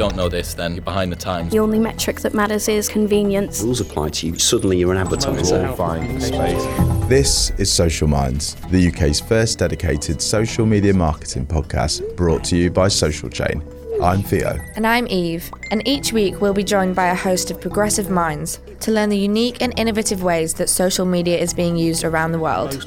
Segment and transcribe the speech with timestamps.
[0.00, 1.52] don't know this, then you're behind the times.
[1.52, 3.60] The only metric that matters is convenience.
[3.60, 4.38] Rules apply to you.
[4.38, 5.70] Suddenly you're an advertiser.
[5.74, 6.64] Find space.
[7.06, 12.70] This is Social Minds, the UK's first dedicated social media marketing podcast brought to you
[12.70, 13.62] by Social Chain.
[14.02, 14.58] I'm Theo.
[14.74, 18.60] And I'm Eve, and each week we'll be joined by a host of progressive minds
[18.80, 22.38] to learn the unique and innovative ways that social media is being used around the
[22.38, 22.86] world.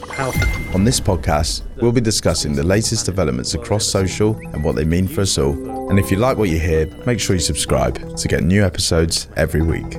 [0.73, 5.07] On this podcast, we'll be discussing the latest developments across social and what they mean
[5.07, 5.89] for us all.
[5.89, 9.27] And if you like what you hear, make sure you subscribe to get new episodes
[9.35, 9.97] every week.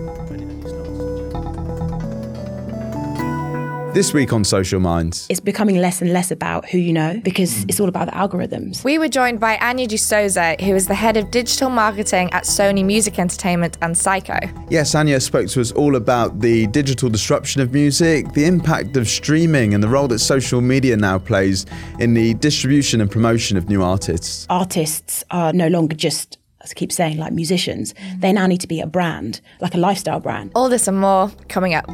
[3.94, 7.54] This week on Social Minds, it's becoming less and less about who you know because
[7.54, 7.68] mm.
[7.68, 8.82] it's all about the algorithms.
[8.82, 12.84] We were joined by Anya D'Souza, who is the head of digital marketing at Sony
[12.84, 14.50] Music Entertainment and Syco.
[14.68, 19.06] Yes, Anya spoke to us all about the digital disruption of music, the impact of
[19.06, 21.64] streaming, and the role that social media now plays
[22.00, 24.44] in the distribution and promotion of new artists.
[24.50, 28.66] Artists are no longer just as I keep saying, like musicians, they now need to
[28.66, 30.50] be a brand, like a lifestyle brand.
[30.56, 31.86] All this and more coming up.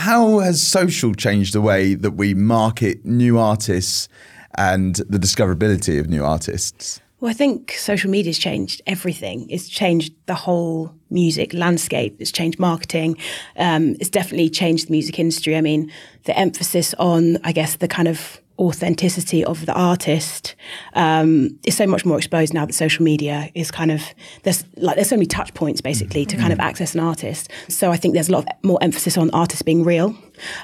[0.00, 4.08] How has social changed the way that we market new artists
[4.56, 7.02] and the discoverability of new artists?
[7.20, 9.46] Well, I think social media's changed everything.
[9.50, 12.16] It's changed the whole music landscape.
[12.18, 13.18] It's changed marketing.
[13.58, 15.54] Um, it's definitely changed the music industry.
[15.54, 15.92] I mean,
[16.24, 20.54] the emphasis on, I guess, the kind of authenticity of the artist
[20.92, 24.02] um, is so much more exposed now that social media is kind of
[24.42, 27.50] there's like there's so many touch points basically to kind of access an artist.
[27.68, 30.14] So I think there's a lot of more emphasis on artists being real.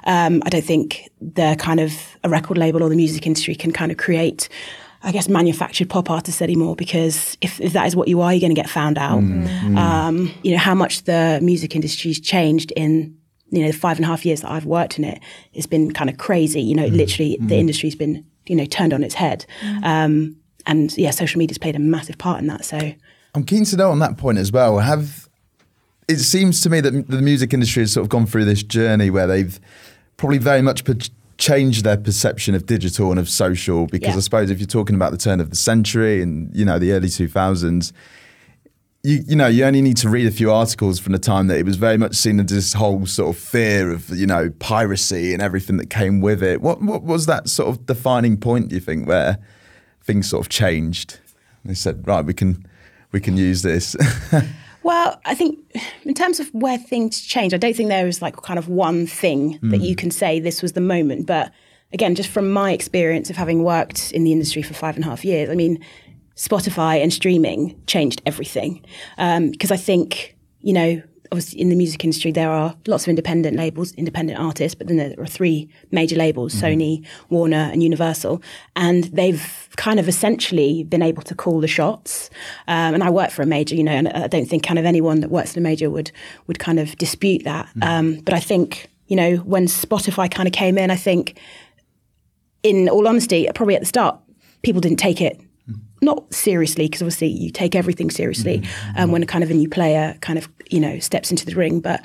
[0.05, 3.73] Um, I don't think the kind of a record label or the music industry can
[3.73, 4.49] kind of create.
[5.03, 8.41] I guess manufactured pop artists anymore because if, if that is what you are, you're
[8.41, 9.21] going to get found out.
[9.21, 13.17] Mm, um, you know how much the music industry's changed in
[13.51, 15.21] you know, the five and a half years that I've worked in it,
[15.53, 16.61] it's been kind of crazy.
[16.61, 16.97] You know, mm.
[16.97, 17.49] literally mm.
[17.49, 19.47] the industry's been, you know, turned on its head.
[19.63, 19.85] Mm.
[19.85, 20.37] Um,
[20.67, 22.65] and yeah, social media's played a massive part in that.
[22.65, 22.93] So
[23.35, 24.79] I'm keen to know on that point as well.
[24.79, 25.29] Have
[26.09, 29.11] it seems to me that the music industry has sort of gone through this journey
[29.11, 29.59] where they've
[30.17, 30.85] probably very much
[31.39, 33.87] changed their perception of digital and of social.
[33.87, 34.17] Because yeah.
[34.17, 36.93] I suppose if you're talking about the turn of the century and you know the
[36.93, 37.93] early 2000s
[39.07, 41.59] you, you know, you only need to read a few articles from the time that
[41.59, 45.33] it was very much seen as this whole sort of fear of, you know, piracy
[45.33, 46.61] and everything that came with it.
[46.61, 49.39] What what was that sort of defining point, do you think, where
[50.03, 51.21] things sort of changed?
[51.65, 52.67] They said, right, we can
[53.13, 53.95] we can use this.
[54.83, 55.61] well, I think
[56.03, 59.07] in terms of where things change, I don't think there is like kind of one
[59.07, 59.71] thing mm.
[59.71, 61.27] that you can say this was the moment.
[61.27, 61.53] But
[61.93, 65.09] again, just from my experience of having worked in the industry for five and a
[65.09, 65.79] half years, I mean,
[66.37, 68.85] Spotify and streaming changed everything.
[69.17, 71.03] Because um, I think, you know,
[71.33, 74.97] obviously in the music industry, there are lots of independent labels, independent artists, but then
[74.97, 76.67] there are three major labels mm-hmm.
[76.67, 78.43] Sony, Warner, and Universal.
[78.75, 82.31] And they've kind of essentially been able to call the shots.
[82.69, 84.85] Um, and I work for a major, you know, and I don't think kind of
[84.85, 86.11] anyone that works in a major would,
[86.47, 87.67] would kind of dispute that.
[87.67, 87.83] Mm-hmm.
[87.83, 91.39] Um, but I think, you know, when Spotify kind of came in, I think,
[92.63, 94.19] in all honesty, probably at the start,
[94.63, 95.41] people didn't take it
[96.03, 98.99] not seriously because obviously you take everything seriously mm-hmm.
[98.99, 101.55] um, when a kind of a new player kind of you know steps into the
[101.55, 102.05] ring but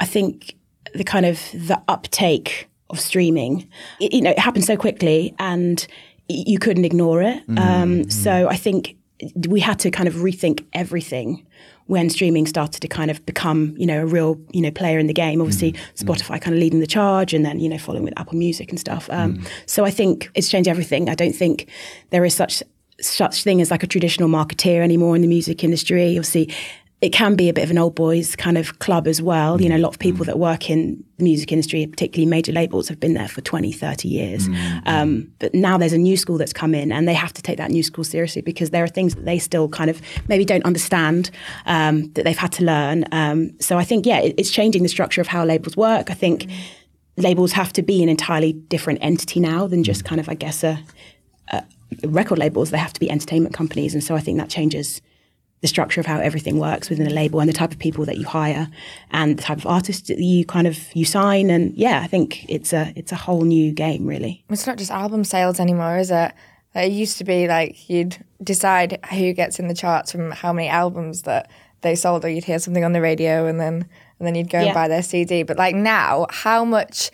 [0.00, 0.56] i think
[0.94, 3.68] the kind of the uptake of streaming
[4.00, 5.86] it, you know it happened so quickly and
[6.28, 7.58] you couldn't ignore it mm-hmm.
[7.58, 8.96] um, so i think
[9.48, 11.46] we had to kind of rethink everything
[11.86, 15.06] when streaming started to kind of become, you know, a real, you know, player in
[15.06, 15.40] the game.
[15.40, 16.10] Obviously, mm-hmm.
[16.10, 18.78] Spotify kind of leading the charge, and then you know, following with Apple Music and
[18.78, 19.08] stuff.
[19.10, 19.48] Um, mm.
[19.66, 21.08] So I think it's changed everything.
[21.08, 21.68] I don't think
[22.10, 22.62] there is such
[23.00, 26.10] such thing as like a traditional marketeer anymore in the music industry.
[26.10, 26.52] Obviously,
[27.02, 29.60] it can be a bit of an old boys kind of club as well.
[29.60, 30.26] You know, a lot of people mm.
[30.26, 34.06] that work in the music industry, particularly major labels, have been there for 20, 30
[34.06, 34.48] years.
[34.48, 34.88] Mm-hmm.
[34.88, 37.58] Um, but now there's a new school that's come in and they have to take
[37.58, 40.64] that new school seriously because there are things that they still kind of maybe don't
[40.64, 41.32] understand
[41.66, 43.04] um, that they've had to learn.
[43.10, 46.08] Um, so I think, yeah, it, it's changing the structure of how labels work.
[46.08, 46.54] I think mm.
[47.16, 50.62] labels have to be an entirely different entity now than just kind of, I guess,
[50.62, 50.78] a,
[51.48, 51.64] a
[52.04, 53.94] record labels, they have to be entertainment companies.
[53.94, 55.00] And so I think that changes
[55.62, 58.18] the structure of how everything works within a label and the type of people that
[58.18, 58.68] you hire
[59.12, 62.44] and the type of artists that you kind of you sign and yeah i think
[62.50, 66.10] it's a it's a whole new game really it's not just album sales anymore is
[66.10, 66.32] it
[66.74, 70.68] it used to be like you'd decide who gets in the charts from how many
[70.68, 71.48] albums that
[71.82, 73.86] they sold or you'd hear something on the radio and then
[74.18, 74.66] and then you'd go yeah.
[74.66, 77.10] and buy their cd but like now how much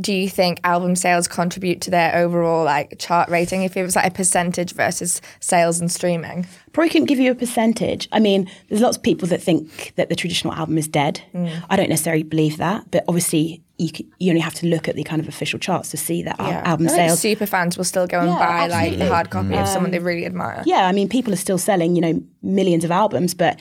[0.00, 3.94] do you think album sales contribute to their overall like chart rating if it was
[3.94, 8.50] like a percentage versus sales and streaming probably couldn't give you a percentage i mean
[8.68, 11.64] there's lots of people that think that the traditional album is dead mm.
[11.68, 15.02] i don't necessarily believe that but obviously you, you only have to look at the
[15.02, 16.62] kind of official charts to see that Yeah.
[16.64, 17.20] album sales.
[17.20, 19.98] super fans will still go and Yeah, buy like the hard copy of someone they
[19.98, 20.62] really admire.
[20.64, 23.58] Yeah, I mean, people are still selling, you know, millions of albums, but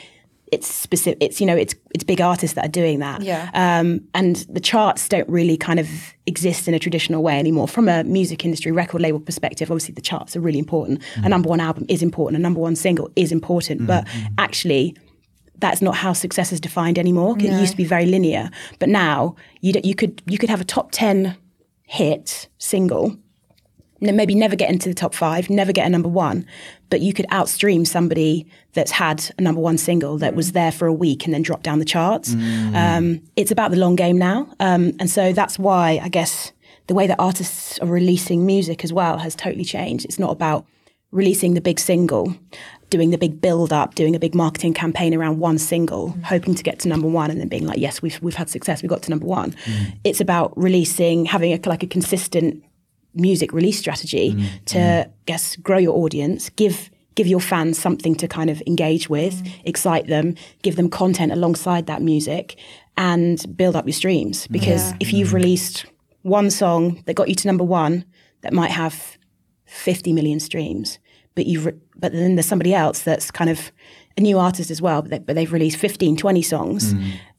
[0.52, 1.18] it's specific.
[1.22, 3.22] It's you know, it's it's big artists that are doing that.
[3.22, 3.50] Yeah.
[3.54, 5.90] Um, and the charts don't really kind of
[6.26, 7.68] exist in a traditional way anymore.
[7.68, 11.02] From a music industry record label perspective, obviously the charts are really important.
[11.24, 12.38] A number one album is important.
[12.38, 13.88] A number one single is important.
[13.88, 14.08] But
[14.38, 14.96] actually,
[15.58, 17.38] that's not how success is defined anymore.
[17.38, 18.50] It used to be very linear,
[18.80, 21.38] but now you you could you could have a top ten
[21.84, 23.18] hit single
[24.02, 26.46] maybe never get into the top five, never get a number one,
[26.90, 30.88] but you could outstream somebody that's had a number one single that was there for
[30.88, 32.34] a week and then dropped down the charts.
[32.76, 34.48] Um, it's about the long game now.
[34.60, 36.52] Um, and so that's why I guess
[36.88, 40.06] the way that artists are releasing music as well has totally changed.
[40.06, 40.66] It's not about
[41.12, 42.34] releasing the big single,
[42.90, 46.64] doing the big build up, doing a big marketing campaign around one single, hoping to
[46.64, 49.04] get to number one and then being like, yes, we've, we've had success, we got
[49.04, 49.54] to number one.
[50.04, 52.64] It's about releasing, having a, like a consistent
[53.14, 55.12] music release strategy mm, to mm.
[55.26, 59.52] guess grow your audience, give give your fans something to kind of engage with, mm.
[59.66, 62.58] excite them, give them content alongside that music,
[62.98, 64.48] and build up your streams.
[64.48, 65.86] Because if you've released
[66.22, 68.06] one song that got you to number one,
[68.42, 69.18] that might have
[69.66, 71.00] 50 million streams,
[71.36, 73.72] but you've re- but then there's somebody else that's kind of
[74.18, 76.94] a new artist as well, but, they, but they've released 15, 20 songs,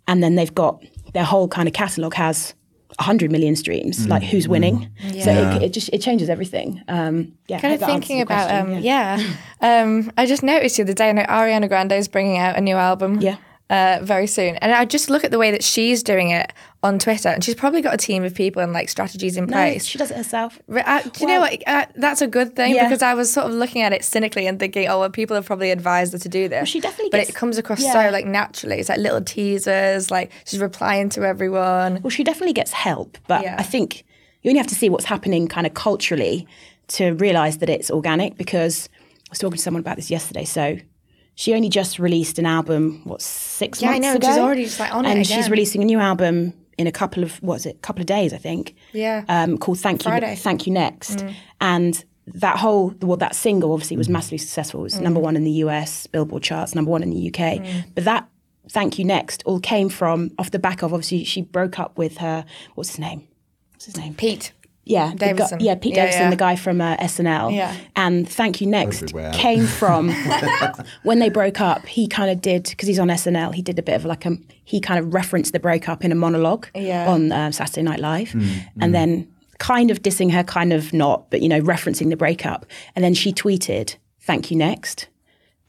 [0.07, 0.83] and then they've got
[1.13, 2.55] their whole kind of catalog has
[2.99, 4.07] 100 million streams.
[4.07, 4.91] Like who's winning?
[5.23, 6.83] So it, it just it changes everything.
[6.89, 9.35] Um, yeah, Kind of hope that answers thinking about question, um, yeah.
[9.63, 12.61] Um, I just noticed the other day, I know Ariana Grande is bringing out a
[12.61, 13.21] new album.
[13.21, 13.37] Yeah.
[13.73, 16.53] Uh, very soon, and I just look at the way that she's doing it
[16.83, 19.85] on Twitter, and she's probably got a team of people and like strategies in place.
[19.85, 20.59] No, she does it herself.
[20.67, 21.63] Re- uh, do you know what?
[21.67, 22.85] Uh, that's a good thing Yeah.
[22.87, 25.47] because I was sort of looking at it cynically and thinking, oh, well, people have
[25.47, 26.69] probably advised her to do this.
[26.69, 27.93] she definitely but gets- it comes across yeah.
[27.95, 28.77] so like naturally.
[28.79, 32.01] It's like little teasers, like she's replying to everyone.
[32.03, 33.57] Well, she definitely gets help, but Yeah.
[33.59, 34.05] I think
[34.43, 36.47] you only have to see what's happening kind of culturally
[36.89, 38.37] to realize that it's organic.
[38.37, 40.45] Because I was talking to someone about this yesterday.
[40.45, 40.77] So
[41.35, 44.65] she only just released an album, what six Yeah, I months know, ago, she's already
[44.65, 47.57] just, like, on it and she's releasing a new album in a couple of what
[47.57, 48.75] is it, couple of days, I think.
[48.93, 49.25] Yeah.
[49.29, 50.27] um, called Thank Friday.
[50.27, 50.31] Mm.
[50.31, 51.25] You, Thank You Next,
[51.61, 54.81] and that whole well, that single obviously was massively successful.
[54.81, 55.25] It was number Mm.
[55.25, 57.61] one in the US Billboard charts, number one in the UK.
[57.95, 58.29] But that
[58.69, 62.19] Thank You Next all came from off the back of obviously she broke up with
[62.19, 62.45] her
[62.75, 63.27] what's his name?
[63.73, 64.15] What's his name?
[64.15, 64.53] Pete.
[64.85, 66.31] Yeah, the guy- yeah, Pete Yeah, Davidson, yeah.
[66.31, 67.55] the guy from uh, SNL.
[67.55, 67.75] Yeah.
[67.95, 69.33] And Thank You Next Everywhere.
[69.33, 70.11] came from
[71.05, 71.87] when they broke up.
[71.87, 73.55] He kind of did because he's on SNL.
[73.55, 76.15] He did a bit of like a he kind of referenced the breakup in a
[76.17, 77.09] monologue Yeah.
[77.09, 78.35] on uh, Saturday Night Live,
[78.81, 82.67] and then kind of dissing her, kind of not, but you know, referencing the breakup.
[82.97, 85.09] And then she tweeted, "Thank you next."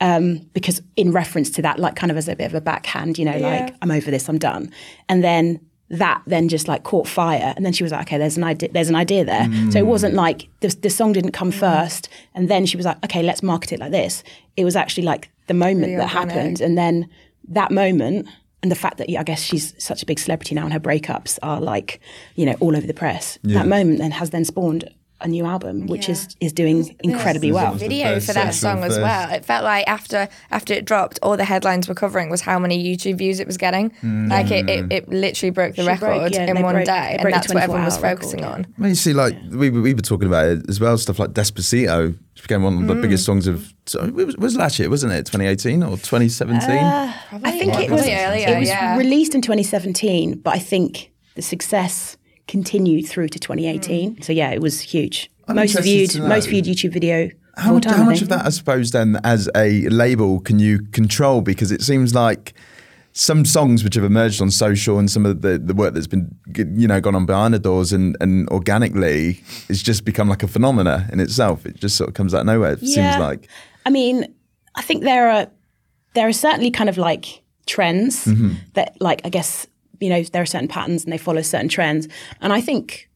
[0.02, 3.18] Um, because in reference to that, like kind of as a bit of a backhand,
[3.20, 4.72] you know, like I'm over this, I'm done.
[5.08, 5.60] And then
[5.90, 8.70] that then just like caught fire, and then she was like, okay, there's an idea,
[8.72, 9.44] there's an idea there.
[9.44, 9.72] Mm.
[9.72, 11.60] So it wasn't like the, the song didn't come mm.
[11.60, 14.24] first, and then she was like, okay, let's market it like this.
[14.58, 16.34] It was actually like the moment Really that organic.
[16.34, 17.10] happened, and then
[17.50, 18.28] that moment.
[18.62, 20.80] And the fact that yeah, I guess she's such a big celebrity now, and her
[20.80, 22.00] breakups are like,
[22.36, 23.38] you know, all over the press.
[23.44, 24.90] That moment then has then spawned
[25.24, 27.74] a new album, which is is doing incredibly There's well.
[27.74, 29.32] obviously- video for that sexual song as well.
[29.32, 32.84] It felt like after after it dropped, all the headlines were covering was how many
[32.84, 33.92] YouTube views it was getting.
[34.04, 34.30] Mm.
[34.30, 34.94] Like it, it, mm.
[34.94, 37.64] it literally broke the She broke- record yeah, in one broke- day, and that's what
[37.64, 38.74] everyone was focusing record, on.
[38.78, 42.18] Well, you see, like we, we were talking about it as well, stuff like Despacito,
[42.34, 43.02] which became one of the mm.
[43.02, 43.74] biggest songs of.
[43.86, 45.26] So it was, was last year, wasn't it?
[45.26, 46.70] 2018 or 2017?
[46.70, 47.14] Uh,
[47.44, 48.98] I think it was earlier, it was yeah.
[48.98, 54.22] released in 2017, but I think the success continued through to 2018.
[54.22, 55.30] So yeah, it was huge.
[55.48, 57.30] I'm most viewed, most viewed YouTube video.
[57.58, 60.82] How, much- time, how much of that, I suppose, then, as a label, can you
[60.92, 61.42] control?
[61.42, 62.54] Because it seems like
[63.16, 66.36] some songs which have emerged on social and some of the, the work that's been,
[66.56, 70.48] you know, gone on behind the doors and, and organically, it's just become like a
[70.48, 71.66] phenomena in itself.
[71.68, 72.72] It just sort of comes out of nowhere.
[72.74, 73.48] It seems like.
[73.86, 74.34] I mean,
[74.76, 75.48] I think there are
[76.16, 78.54] there are certainly kind of like trends Mm-hmm.
[78.74, 79.68] that, like, I guess
[80.04, 82.08] you know, there are certain patterns and they follow certain trends,
[82.42, 83.10] and I think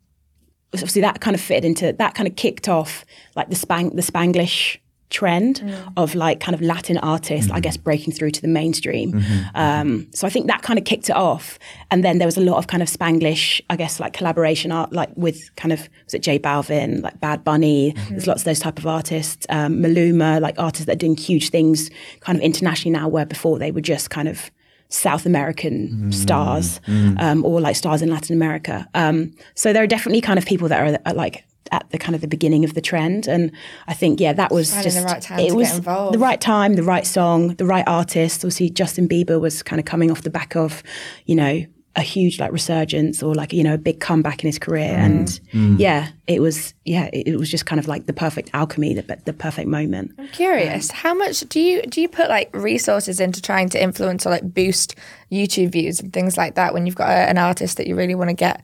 [0.73, 4.01] obviously that kind of fit into that kind of kicked off like the spang the
[4.01, 4.77] Spanglish
[5.09, 5.93] trend mm.
[5.95, 7.61] of like kind of Latin artists, I mm-hmm.
[7.61, 9.13] guess, breaking through to the mainstream.
[9.13, 9.33] Mm-hmm.
[9.33, 9.57] Mm-hmm.
[9.57, 11.57] Um, so I think that kind of kicked it off,
[11.91, 14.91] and then there was a lot of kind of Spanglish, I guess, like collaboration art,
[14.91, 17.93] like with kind of was it J Balvin, like Bad Bunny.
[18.09, 21.49] There's lots of those type of artists, um, Maluma, like artists that are doing huge
[21.49, 21.89] things,
[22.19, 24.51] kind of internationally now, where before they were just kind of
[24.89, 28.87] South American stars um, or like stars in Latin America.
[28.93, 32.15] Um, so there are definitely kind of people that are, are like at the kind
[32.15, 33.51] of the beginning of the trend, and
[33.87, 36.13] I think yeah, that was Finding just the right time it to get was involved.
[36.13, 38.39] the right time, the right song, the right artist.
[38.39, 40.81] Obviously, Justin Bieber was kind of coming off the back of
[41.25, 41.65] you know
[41.97, 44.93] a huge like resurgence or like you know a big comeback in his career.
[44.95, 45.39] And
[45.79, 49.19] yeah it was yeah it, it was just kind of like the perfect alchemy the,
[49.25, 50.13] the perfect moment.
[50.19, 54.25] I'm curious, how much do you do you put like resources into trying to influence
[54.25, 54.95] or like boost
[55.31, 58.15] YouTube views and things like that when you've got a, an artist that you really
[58.15, 58.63] want to get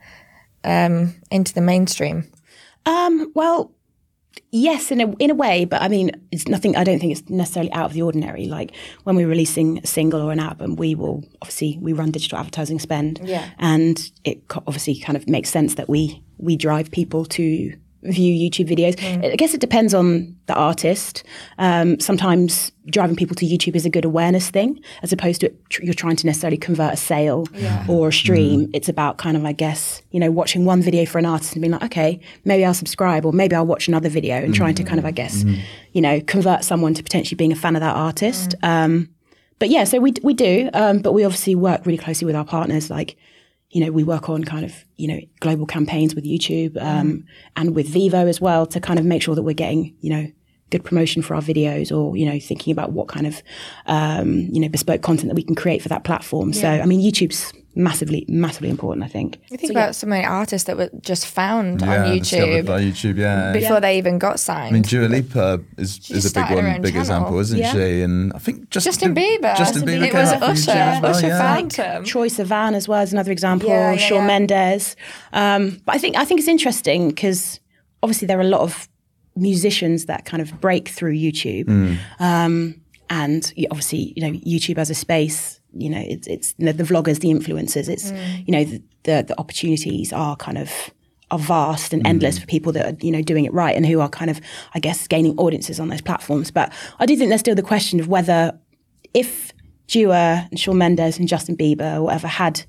[0.64, 2.32] um, into the mainstream?
[2.86, 3.72] Um, well,
[4.52, 6.76] yes, in a in a way, but I mean, it's nothing.
[6.76, 8.46] I don't think it's necessarily out of the ordinary.
[8.48, 8.72] Like
[9.04, 12.80] when we're releasing a single or an album, we will obviously we run digital advertising
[12.80, 13.50] spend, Yeah.
[13.60, 17.74] and it obviously kind of makes sense that we we drive people to
[18.04, 18.96] view YouTube videos.
[19.24, 21.24] I guess it depends on the artist.
[21.58, 25.70] Um, sometimes driving people to YouTube is a good awareness thing, as opposed to it,
[25.70, 27.48] tr- you're trying to necessarily convert a sale
[27.88, 28.70] or a stream.
[28.74, 31.62] It's about kind of, I guess, you know, watching one video for an artist and
[31.62, 34.84] being like, okay, maybe I'll subscribe, or maybe I'll watch another video, and trying to
[34.84, 35.46] kind of, I guess,
[35.94, 38.56] you know, convert someone to potentially being a fan of that artist.
[38.64, 39.10] Um,
[39.60, 42.44] but yeah, so we we do, um, but we obviously work really closely with our
[42.44, 43.16] partners, like
[43.74, 47.26] you know, we work on kind of, you know, global campaigns with YouTube um,
[47.56, 50.32] and with Vevo as well to kind of make sure that we're getting, you know,
[50.70, 53.42] good promotion for our videos or, you know, thinking about what kind of,
[53.88, 56.54] um, you know, bespoke content that we can create for that platform.
[56.54, 59.40] So, I mean, YouTube's massively, massively important, I think.
[59.50, 63.18] You think about so many artists that were just found Yeah, on YouTube by YouTube,
[63.18, 63.52] yeah.
[63.54, 64.70] before they even got signed.
[64.70, 67.00] I mean, Dua Lipa is, She is a big one, big channel.
[67.02, 67.74] example, isn't Yeah.
[67.74, 68.02] she?
[68.02, 69.58] And I think Justin, Justin Bieber.
[69.58, 70.12] Justin Justin Bieber Bieber.
[70.12, 70.72] came It was out from Usher.
[70.72, 71.56] YouTube as well, Usher yeah.
[71.56, 72.04] found him.
[72.04, 73.70] Troye Sivan as well as another example.
[73.70, 74.28] Yeah, yeah, Shawn yeah.
[74.28, 74.96] Mendes.
[75.34, 77.60] Um, but I think I think it's interesting because
[78.04, 78.88] obviously there are a lot of
[79.36, 81.68] musicians that kind of break through YouTube,
[82.20, 82.76] um,
[83.10, 85.60] and obviously you know YouTube as a space.
[85.74, 87.90] You know, it's it's you know, the vloggers, the influencers.
[87.90, 88.12] It's
[88.46, 90.72] you know the, the the opportunities are kind of
[91.32, 94.00] are vast and endless for people that are you know doing it right and who
[94.00, 94.40] are kind of
[94.76, 96.52] I guess gaining audiences on those platforms.
[96.52, 98.58] But I do think there's still the question of whether
[99.14, 99.54] if
[99.88, 102.64] Dua and Shawn Mendes and Justin Bieber or whatever had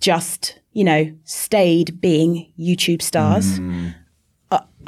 [0.00, 3.92] just, you know, stayed being YouTube stars, uh,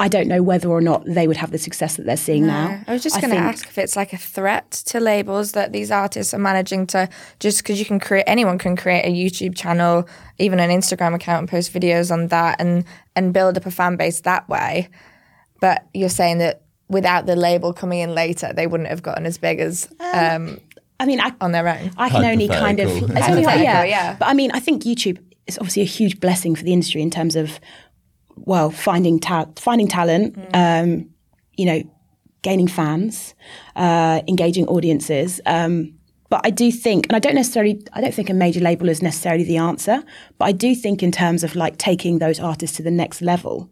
[0.01, 2.83] I don't know whether or not they would have the success that they're seeing now.
[2.87, 5.91] I was just going to ask if it's like a threat to labels that these
[5.91, 7.07] artists are managing to
[7.39, 10.07] just because you can create anyone can create a YouTube channel,
[10.39, 12.83] even an Instagram account, and post videos on that and
[13.15, 14.89] and build up a fan base that way.
[15.59, 19.37] But you're saying that without the label coming in later, they wouldn't have gotten as
[19.37, 20.59] big as um,
[20.99, 21.91] I mean, I, on their own.
[21.97, 24.15] I can only kind of, it's only, Hypothetical, yeah, yeah.
[24.19, 25.17] But I mean, I think YouTube
[25.47, 27.59] is obviously a huge blessing for the industry in terms of,
[28.45, 31.09] well, finding ta- finding talent, um,
[31.57, 31.83] you know,
[32.41, 33.35] gaining fans,
[33.75, 35.41] uh, engaging audiences.
[35.45, 35.93] Um,
[36.29, 39.01] but I do think, and I don't necessarily, I don't think a major label is
[39.01, 40.01] necessarily the answer.
[40.37, 43.69] But I do think in terms of like taking those artists to the next level,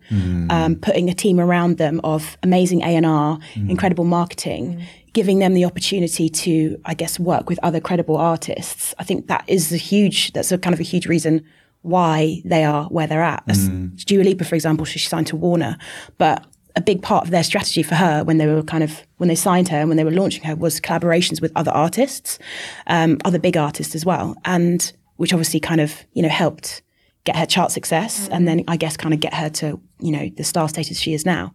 [0.49, 4.83] um, putting a team around them of amazing A and R, incredible marketing,
[5.13, 8.93] giving them the opportunity to, I guess, work with other credible artists.
[8.99, 10.33] I think that is a huge.
[10.33, 11.45] That's a kind of a huge reason
[11.81, 13.43] why they are where they're at.
[13.47, 13.69] As
[14.05, 15.77] Dua Lipa, for example, she signed to Warner,
[16.17, 16.45] but
[16.75, 19.35] a big part of their strategy for her when they were kind of when they
[19.35, 22.39] signed her and when they were launching her was collaborations with other artists,
[22.87, 26.81] um, other big artists as well, and which obviously kind of you know helped
[27.25, 30.29] get her chart success and then I guess kind of get her to you know
[30.37, 31.53] the star status she is now.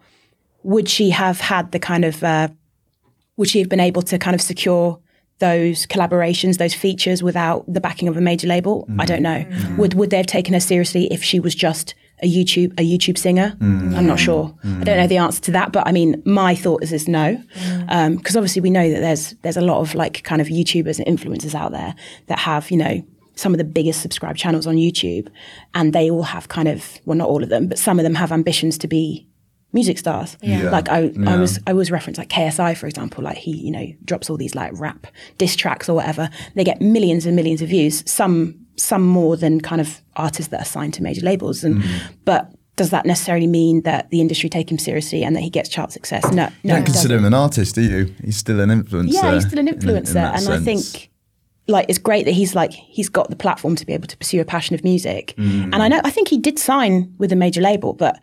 [0.63, 2.49] Would she have had the kind of uh,
[3.37, 5.01] would she have been able to kind of secure
[5.39, 8.85] those collaborations, those features without the backing of a major label?
[8.89, 9.07] I mm-hmm.
[9.07, 9.45] don't know.
[9.45, 9.77] Mm-hmm.
[9.79, 13.19] Would would they have taken her seriously if she was just a YouTube a YouTube
[13.19, 13.57] singer?
[13.59, 13.95] Mm-hmm.
[13.97, 14.55] I'm not sure.
[14.65, 17.43] I don't know the answer to that, but I mean, my thought is is no,
[17.89, 20.99] um, because obviously we know that there's there's a lot of like kind of YouTubers
[20.99, 21.95] and influencers out there
[22.27, 23.03] that have you know
[23.37, 25.29] some of the biggest subscribed channels on YouTube,
[25.75, 28.15] and they all have kind of well, not all of them, but some of them
[28.15, 29.27] have ambitions to be
[29.75, 30.39] music stars.
[30.41, 30.71] Yeah.
[30.71, 33.23] Like I, I was I was referenced like KSI for example.
[33.23, 36.31] Like he, you know, drops all these like rap diss tracks or whatever.
[36.55, 38.09] They get millions and millions of views.
[38.11, 41.65] Some some more than kind of artists that are signed to major labels.
[41.65, 42.13] And mm-hmm.
[42.25, 45.69] but does that necessarily mean that the industry take him seriously and that he gets
[45.69, 46.25] chart success?
[46.33, 46.75] No, You no.
[46.77, 48.15] don't consider him an artist, do you?
[48.25, 49.13] He's still an influencer.
[49.13, 51.11] Yeah, he's still an in- in influencer, that and I think
[51.67, 54.41] like it's great that he's like he's got the platform to be able to pursue
[54.41, 55.35] a passion of music.
[55.37, 55.65] Mm.
[55.73, 58.21] And I know I think he did sign with a major label, but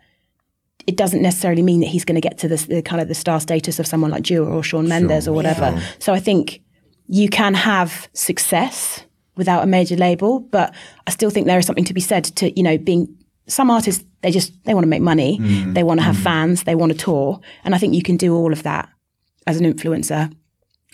[0.86, 3.14] it doesn't necessarily mean that he's going to get to the, the kind of the
[3.14, 5.80] star status of someone like Dua or Shawn Mendes or whatever.
[5.98, 6.60] So I think
[7.08, 9.04] you can have success
[9.36, 10.74] without a major label, but
[11.06, 13.08] I still think there is something to be said to you know being
[13.46, 15.74] some artists they just they want to make money, mm.
[15.74, 16.22] they want to have mm.
[16.22, 18.88] fans, they want to tour, and I think you can do all of that
[19.46, 20.32] as an influencer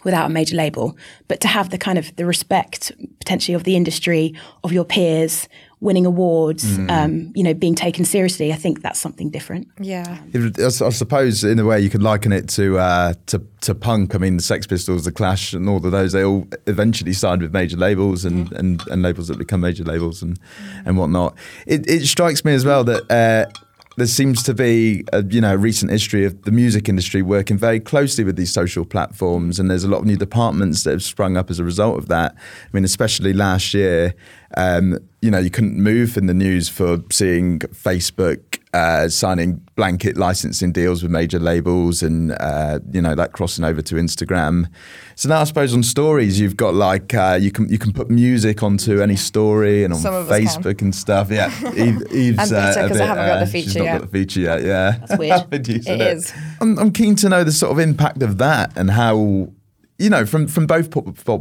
[0.04, 3.76] without a major label, but to have the kind of the respect potentially of the
[3.76, 5.48] industry, of your peers,
[5.80, 6.90] winning awards, mm.
[6.90, 8.52] um, you know, being taken seriously.
[8.52, 9.68] I think that's something different.
[9.80, 14.14] Yeah, I suppose in a way you could liken it to uh, to to punk.
[14.14, 16.12] I mean, the Sex Pistols, the Clash, and all of those.
[16.12, 18.58] They all eventually signed with major labels and, mm.
[18.58, 20.82] and, and labels that become major labels and mm.
[20.86, 21.36] and whatnot.
[21.66, 23.10] It, it strikes me as well that.
[23.10, 23.50] Uh,
[23.96, 27.80] there seems to be a you know recent history of the music industry working very
[27.80, 31.36] closely with these social platforms, and there's a lot of new departments that have sprung
[31.36, 32.32] up as a result of that.
[32.36, 34.14] I mean, especially last year,
[34.58, 40.16] um, you know, you couldn't move in the news for seeing Facebook uh, signing blanket
[40.16, 44.68] licensing deals with major labels, and uh, you know that crossing over to Instagram.
[45.14, 48.10] So now I suppose on stories you've got like uh, you can you can put
[48.10, 51.30] music onto any story and on Facebook and stuff.
[51.30, 53.84] Yeah, Eve, Eve's uh, because I haven't got the uh, feature she's yet.
[53.84, 54.62] Not got the feature yet.
[54.64, 55.46] Yeah, that's weird.
[55.52, 56.32] it, it is.
[56.60, 59.50] I'm, I'm keen to know the sort of impact of that and how
[59.98, 60.90] you know, from from both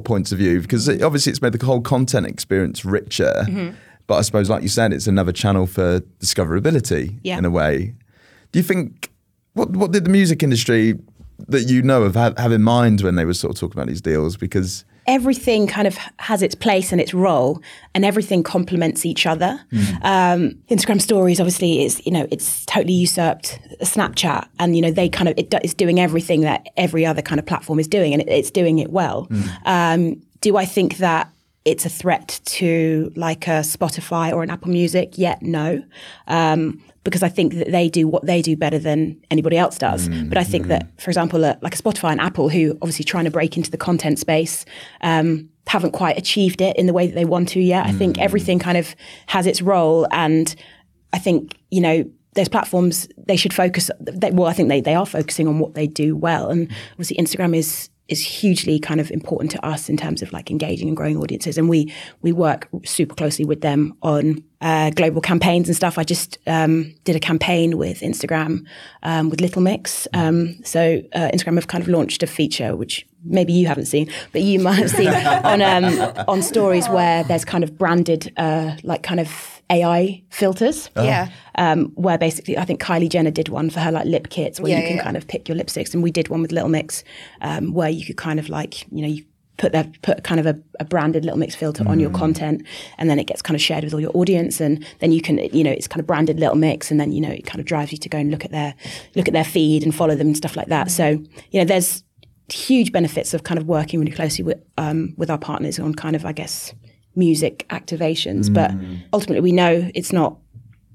[0.04, 3.46] points of view, because obviously it's made the whole content experience richer.
[3.48, 3.76] Mm-hmm.
[4.08, 7.38] But I suppose, like you said, it's another channel for discoverability yeah.
[7.38, 7.94] in a way.
[8.52, 9.12] Do you think
[9.54, 10.98] what what did the music industry
[11.48, 13.88] that you know of have, have in mind when they were sort of talking about
[13.88, 14.38] these deals?
[14.38, 17.62] Because everything kind of has its place and its role,
[17.96, 19.60] and everything complements each other.
[19.72, 20.04] Mm.
[20.04, 25.10] Um, Instagram Stories, obviously, is you know it's totally usurped Snapchat, and you know they
[25.10, 28.22] kind of it is doing everything that every other kind of platform is doing, and
[28.22, 29.28] it, it's doing it well.
[29.28, 29.50] Mm.
[29.66, 31.32] Um, do I think that
[31.68, 35.18] it's a threat to like a Spotify or an Apple Music?
[35.18, 35.84] Yet no.
[36.28, 40.10] Um, because I think that they do what they do better than anybody else does.
[40.10, 40.70] Mm, but I think mm.
[40.70, 43.72] that, for example, uh, like a Spotify and Apple, who obviously trying to break into
[43.72, 44.66] the content space,
[45.02, 47.86] um, haven't quite achieved it in the way that they want to yet.
[47.86, 47.90] Mm.
[47.90, 48.22] I think mm.
[48.22, 48.94] everything kind of
[49.28, 50.54] has its role, and
[51.14, 53.90] I think you know those platforms they should focus.
[54.02, 57.18] They, well, I think they they are focusing on what they do well, and obviously
[57.18, 60.98] Instagram is is hugely kind of important to us in terms of like engaging and
[60.98, 61.58] growing audiences.
[61.58, 65.98] And we we work super closely with them on uh, global campaigns and stuff.
[65.98, 68.66] I just um, did a campaign with Instagram
[69.04, 70.08] um, with Little Mix.
[70.14, 74.10] Um, so uh, Instagram have kind of launched a feature which maybe you haven't seen,
[74.32, 75.08] but you might have seen
[75.44, 80.90] on um, on stories where there's kind of branded uh, like kind of AI filters.
[80.96, 81.04] Oh.
[81.04, 81.30] Yeah.
[81.56, 84.72] Um, where basically, I think Kylie Jenner did one for her like lip kits where
[84.72, 85.03] yeah, you can yeah.
[85.03, 87.03] kind of pick your lipsticks, and we did one with Little Mix
[87.42, 89.25] um, where you could kind of like you know you
[89.58, 91.90] put that put kind of a, a branded Little Mix filter mm.
[91.90, 92.16] on your mm.
[92.16, 92.66] content,
[92.98, 95.38] and then it gets kind of shared with all your audience, and then you can
[95.38, 97.66] you know it's kind of branded Little Mix, and then you know it kind of
[97.66, 98.74] drives you to go and look at their
[99.16, 100.88] look at their feed and follow them and stuff like that.
[100.88, 100.92] Mm.
[100.92, 101.08] So
[101.51, 102.03] you know there's
[102.50, 106.16] huge benefits of kind of working really closely with um, with our partners on kind
[106.16, 106.74] of I guess
[107.18, 108.50] music activations.
[108.50, 108.53] Mm.
[108.53, 108.72] But
[109.14, 110.38] ultimately, we know it's not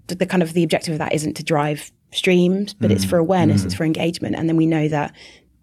[0.07, 2.95] the, the, kind of the objective of that isn't to drive streams, but mm.
[2.95, 3.67] it's for awareness, mm.
[3.67, 5.15] it's for engagement, and then we know that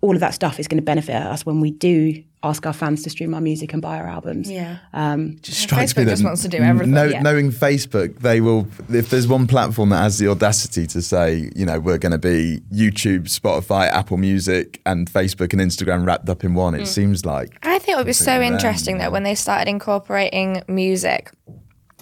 [0.01, 3.03] all of that stuff is going to benefit us when we do ask our fans
[3.03, 4.49] to stream our music and buy our albums.
[4.49, 4.77] Yeah.
[4.93, 6.93] Um, just strikes Facebook me that just wants to do everything.
[6.93, 7.21] Know, yeah.
[7.21, 8.67] Knowing Facebook, they will.
[8.89, 12.17] If there's one platform that has the audacity to say, you know, we're going to
[12.17, 16.87] be YouTube, Spotify, Apple Music, and Facebook and Instagram wrapped up in one, it mm.
[16.87, 17.57] seems like.
[17.63, 21.31] I think it would be so interesting that when they started incorporating music,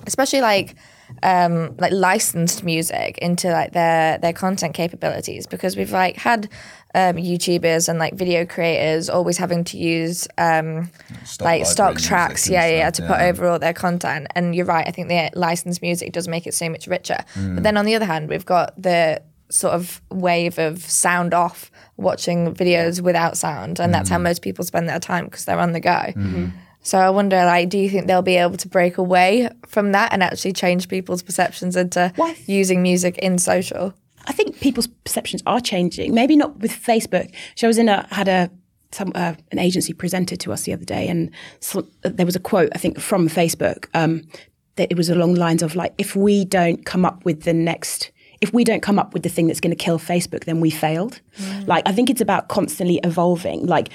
[0.05, 0.75] especially like
[1.23, 6.49] um, like licensed music into like their their content capabilities because we've like had
[6.95, 10.89] um, YouTubers and like video creators always having to use um,
[11.25, 13.07] stock like stock tracks, yeah, yeah, to yeah.
[13.07, 14.27] put over all their content.
[14.35, 17.17] And you're right, I think the licensed music does make it so much richer.
[17.35, 17.55] Mm.
[17.55, 21.71] But then on the other hand, we've got the sort of wave of sound off
[21.95, 23.93] watching videos without sound, and mm.
[23.93, 24.23] that's how mm.
[24.23, 25.89] most people spend their time because they're on the go.
[26.15, 26.51] Mm.
[26.81, 30.13] So I wonder, like, do you think they'll be able to break away from that
[30.13, 32.13] and actually change people's perceptions into
[32.45, 33.93] using music in social?
[34.27, 36.13] I think people's perceptions are changing.
[36.13, 37.33] Maybe not with Facebook.
[37.55, 38.49] So I was in a had a
[38.91, 42.39] some uh, an agency presented to us the other day, and so, there was a
[42.39, 44.27] quote I think from Facebook um,
[44.75, 47.53] that it was along the lines of like, if we don't come up with the
[47.53, 50.59] next if we don't come up with the thing that's going to kill Facebook, then
[50.59, 51.19] we failed.
[51.39, 51.67] Mm.
[51.67, 53.65] Like, I think it's about constantly evolving.
[53.65, 53.89] Like,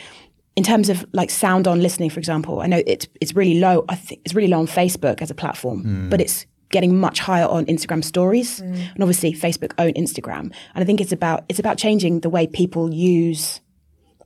[0.57, 3.85] in terms of like sound on listening, for example, I know it's it's really low.
[3.89, 6.11] I think it's really low on Facebook as a platform, mm.
[6.11, 8.61] but it's getting much higher on Instagram stories.
[8.61, 8.95] Mm.
[8.95, 10.53] And obviously Facebook own Instagram.
[10.75, 13.61] And I think it's about it's about changing the way people use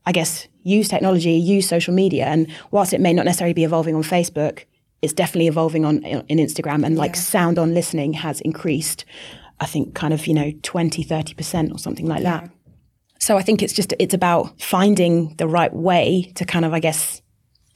[0.07, 2.25] I guess use technology, use social media.
[2.27, 4.65] And whilst it may not necessarily be evolving on Facebook,
[5.03, 7.21] it's definitely evolving on in Instagram and like yeah.
[7.21, 9.05] sound on listening has increased
[9.59, 12.41] I think kind of, you know, 20, 30% or something like yeah.
[12.41, 12.51] that.
[13.19, 16.81] So I think it's just it's about finding the right way to kind of I
[16.81, 17.23] guess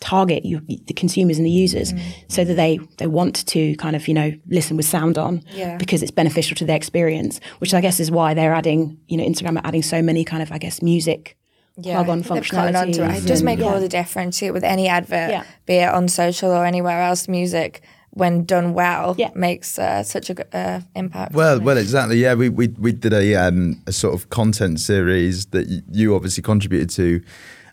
[0.01, 2.03] target you, the consumers and the users mm.
[2.29, 5.77] so that they they want to kind of you know listen with sound on yeah.
[5.77, 9.25] because it's beneficial to their experience which I guess is why they're adding you know
[9.25, 11.37] Instagram are adding so many kind of I guess music
[11.77, 12.99] yeah, plug on functionality.
[12.99, 13.25] It.
[13.25, 13.67] it does make yeah.
[13.67, 15.45] all the difference with any advert, yeah.
[15.67, 17.29] be it on social or anywhere else.
[17.29, 17.83] Music
[18.13, 19.31] when done well, Yeah.
[19.35, 21.33] makes uh, such a good uh, impact.
[21.33, 22.19] Well, well, exactly.
[22.19, 26.15] Yeah, we we, we did a um, a sort of content series that y- you
[26.15, 27.23] obviously contributed to,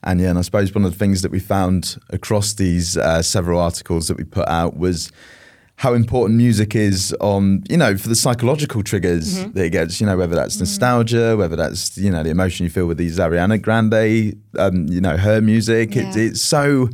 [0.03, 3.21] and yeah, and I suppose one of the things that we found across these uh,
[3.21, 5.11] several articles that we put out was
[5.77, 9.99] how important music is on you know for the psychological triggers that it gets.
[9.99, 13.19] You know, whether that's nostalgia, whether that's you know the emotion you feel with these
[13.19, 15.95] Ariana Grande, um, you know her music.
[15.95, 16.89] It, it's so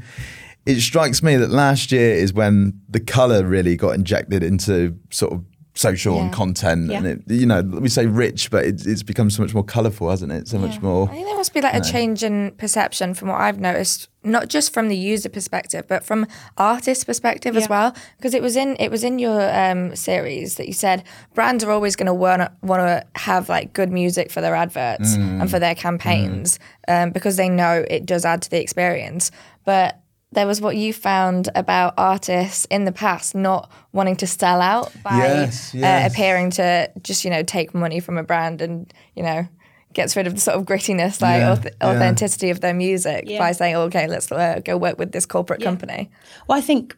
[0.65, 5.33] it strikes me that last year is when the color really got injected into sort
[5.33, 5.43] of
[5.75, 6.36] social and Yeah.
[6.36, 9.63] content and it, you know we say rich but it, it's become so much more
[9.63, 10.47] colorful hasn't it?
[10.47, 13.41] So much more I think there must be like a change in perception from what
[13.41, 17.93] I've noticed, not just from the user perspective, but from artist perspective as well.
[18.17, 21.71] Because it was in it was in your um, series that you said brands are
[21.71, 25.59] always going to want want to have like good music for their adverts and for
[25.59, 29.31] their campaigns um, because they know it does add to the experience.
[29.65, 29.99] But
[30.35, 34.91] there was what you found about artists in the past not wanting to sell out
[35.03, 39.23] by Yes, Uh, appearing to just you know take money from a brand and you
[39.23, 39.47] know
[39.93, 41.87] gets rid of the sort of grittiness like Yeah, auth- yeah.
[41.89, 43.39] authenticity of their music Yeah.
[43.39, 46.09] by saying okay let's uh, go work with this corporate company
[46.47, 46.95] Well, I think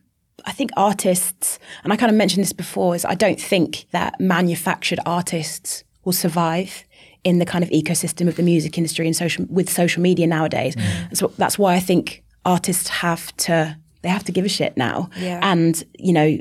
[0.47, 4.19] I think artists, and I kind of mentioned this before, is I don't think that
[4.19, 6.83] manufactured artists will survive
[7.23, 10.75] in the kind of ecosystem of the music industry and social with social media nowadays.
[11.13, 15.09] So that's why I think artists have to they have to give a shit now.
[15.17, 15.39] Yeah.
[15.41, 16.37] And you know,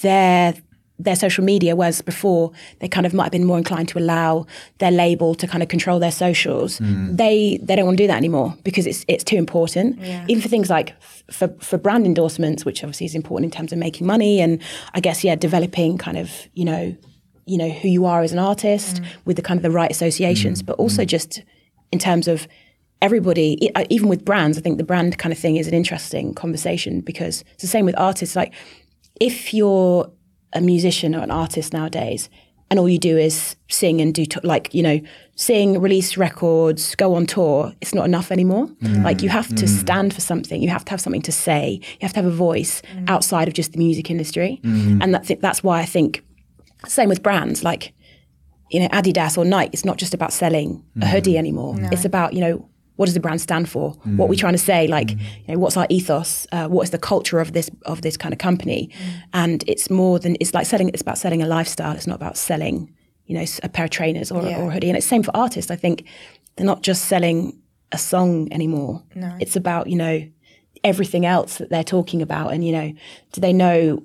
[0.00, 0.54] their
[0.96, 4.46] their social media, whereas before they kind of might have been more inclined to allow
[4.78, 6.78] their label to kind of control their socials.
[6.78, 7.16] Hmm.
[7.16, 9.98] They they don't want to do that anymore because it's it's too important.
[10.00, 10.24] Yeah.
[10.28, 13.72] Even for things like f- for for brand endorsements, which obviously is important in terms
[13.72, 14.62] of making money and
[14.94, 16.96] I guess yeah, developing kind of you know
[17.46, 19.04] you know who you are as an artist hmm.
[19.24, 20.66] with the kind of the right associations, hmm.
[20.66, 21.42] but also just
[21.90, 22.46] in terms of
[23.02, 25.74] everybody, e- uh, even with brands, I think the brand kind of thing is an
[25.74, 28.36] interesting conversation because it's the same with artists.
[28.36, 28.52] Like,
[29.20, 30.10] if you're
[30.52, 32.28] a musician or an artist nowadays,
[32.70, 35.00] and all you do is sing and do t- like you know
[35.34, 38.68] sing, release records, go on tour, it's not enough anymore.
[38.82, 39.02] Mm.
[39.02, 39.68] Like you have to mm.
[39.68, 40.62] stand for something.
[40.62, 41.80] You have to have something to say.
[41.82, 43.10] You have to have a voice mm.
[43.10, 44.60] outside of just the music industry,
[45.02, 46.24] and that, that's why I think
[46.86, 47.92] same with brands like
[48.70, 51.74] you know, Adidas or Nike, it's not just about selling a hoodie anymore.
[51.90, 52.68] It's about, you know,
[53.00, 53.92] what does the brand stand for?
[54.04, 54.40] What are we mm.
[54.40, 54.86] trying to say?
[54.86, 55.20] Like, mm.
[55.46, 56.46] you know, what's our ethos?
[56.52, 58.90] Uh, what is the culture of this of this kind of company?
[58.92, 59.22] Mm.
[59.32, 60.90] And it's more than it's like selling.
[60.90, 61.96] It's about selling a lifestyle.
[61.96, 64.60] It's not about selling, you know, a pair of trainers or, Yeah.
[64.60, 64.90] or a hoodie.
[64.90, 65.70] And it's same for artists.
[65.70, 66.04] I think
[66.56, 67.58] they're not just selling
[67.90, 69.02] a song anymore.
[69.14, 69.34] No.
[69.40, 70.28] It's about you know
[70.84, 72.52] everything else that they're talking about.
[72.52, 72.92] And you know,
[73.32, 74.02] do they know?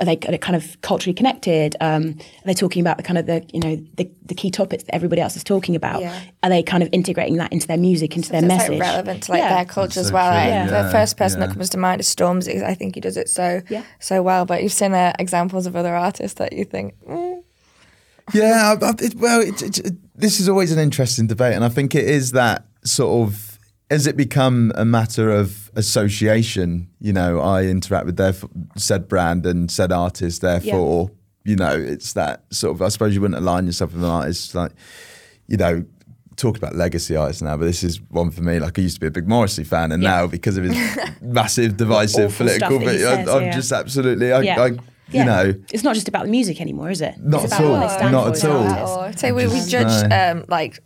[0.00, 1.76] Are they, are they kind of culturally connected?
[1.80, 4.84] Um, are they talking about the kind of the you know the, the key topics
[4.84, 6.00] that everybody else is talking about?
[6.00, 6.20] Yeah.
[6.42, 8.78] Are they kind of integrating that into their music, into their it's message?
[8.78, 9.54] like relevant to like Yeah.
[9.56, 10.38] their culture as well true.
[10.38, 10.82] like, Yeah.
[10.82, 11.46] the first person Yeah.
[11.46, 12.62] that comes to mind is Stormzy.
[12.62, 13.82] I think he does it so Yeah.
[14.00, 17.42] so well but you've seen uh, examples of other artists that you think mm,
[18.34, 21.64] Yeah, I, I, it, well, it, it, it- this is always an interesting debate, and
[21.64, 23.47] I think it is that sort of
[23.90, 26.88] has it become a matter of association.
[27.00, 28.34] You know, I interact with their
[28.76, 31.10] said brand and said artist, therefore,
[31.44, 32.82] you know, it's that sort of.
[32.82, 34.72] I suppose you wouldn't align yourself with an artist like,
[35.46, 35.84] you know.
[36.36, 38.60] Talk about legacy artists now, but this is one for me.
[38.60, 40.08] Like I used to be a big Morrissey fan, and Yeah.
[40.20, 40.76] now because of his
[41.20, 43.50] massive, divisive political, that he I, says, I'm yeah.
[43.50, 44.62] just absolutely, I, Yeah.
[44.62, 44.66] I,
[45.10, 47.16] you know, it's not just about the music anymore, is it?
[47.18, 47.80] Not it's at about all.
[47.80, 48.68] What they stand Not for at all.
[48.68, 49.24] artists.
[49.24, 50.30] or so we, we judge no.
[50.30, 50.78] um, like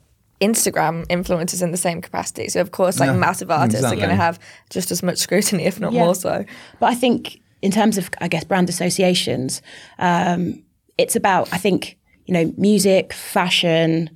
[0.48, 3.98] Instagram influencers in the same capacity so of course like Yeah, massive artists exactly.
[3.98, 4.36] are going to have
[4.76, 6.04] just as much scrutiny if not Yeah.
[6.04, 6.44] more so
[6.80, 9.62] But I think in terms of, I guess, brand associations,
[10.00, 10.40] um,
[10.98, 14.10] it's about, I think, you know, music, fashion,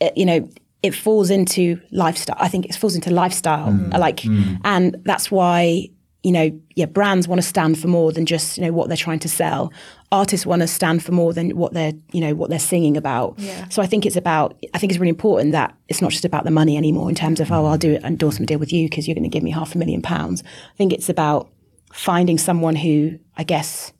[0.00, 0.46] it, you know,
[0.82, 2.36] it falls into lifestyle.
[2.38, 3.68] I think it falls into lifestyle.
[3.72, 3.96] Mm.
[4.06, 4.20] Like,
[4.64, 5.88] and that's why,
[6.24, 8.96] you know, yeah, brands want to stand for more than just, you know, what they're
[8.96, 9.70] trying to sell.
[10.10, 13.38] Artists want to stand for more than what they're, you know, what they're singing about.
[13.38, 13.68] Yeah.
[13.68, 16.44] So I think it's about, I think it's really important that it's not just about
[16.44, 19.06] the money anymore in terms of, oh, I'll do an endorsement deal with you because
[19.06, 20.42] you're going to give me half a million pounds.
[20.42, 21.50] I think it's about
[21.92, 23.92] finding someone who, I guess,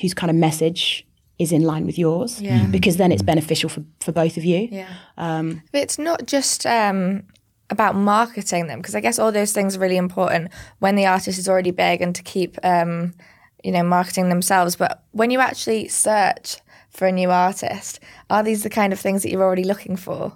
[0.00, 1.06] whose kind of message
[1.38, 2.40] is in line with yours.
[2.40, 2.66] Yeah.
[2.66, 4.68] Because then it's beneficial for, for both of you.
[4.72, 4.88] Yeah.
[5.18, 7.24] but it's not just um,
[7.70, 11.38] about marketing them because I guess all those things are really important when the artist
[11.38, 13.14] is already big and to keep, um,
[13.62, 14.76] you know, marketing themselves.
[14.76, 16.56] But when you actually search
[16.90, 18.00] for a new artist,
[18.30, 20.34] are these the kind of things that you're already looking for?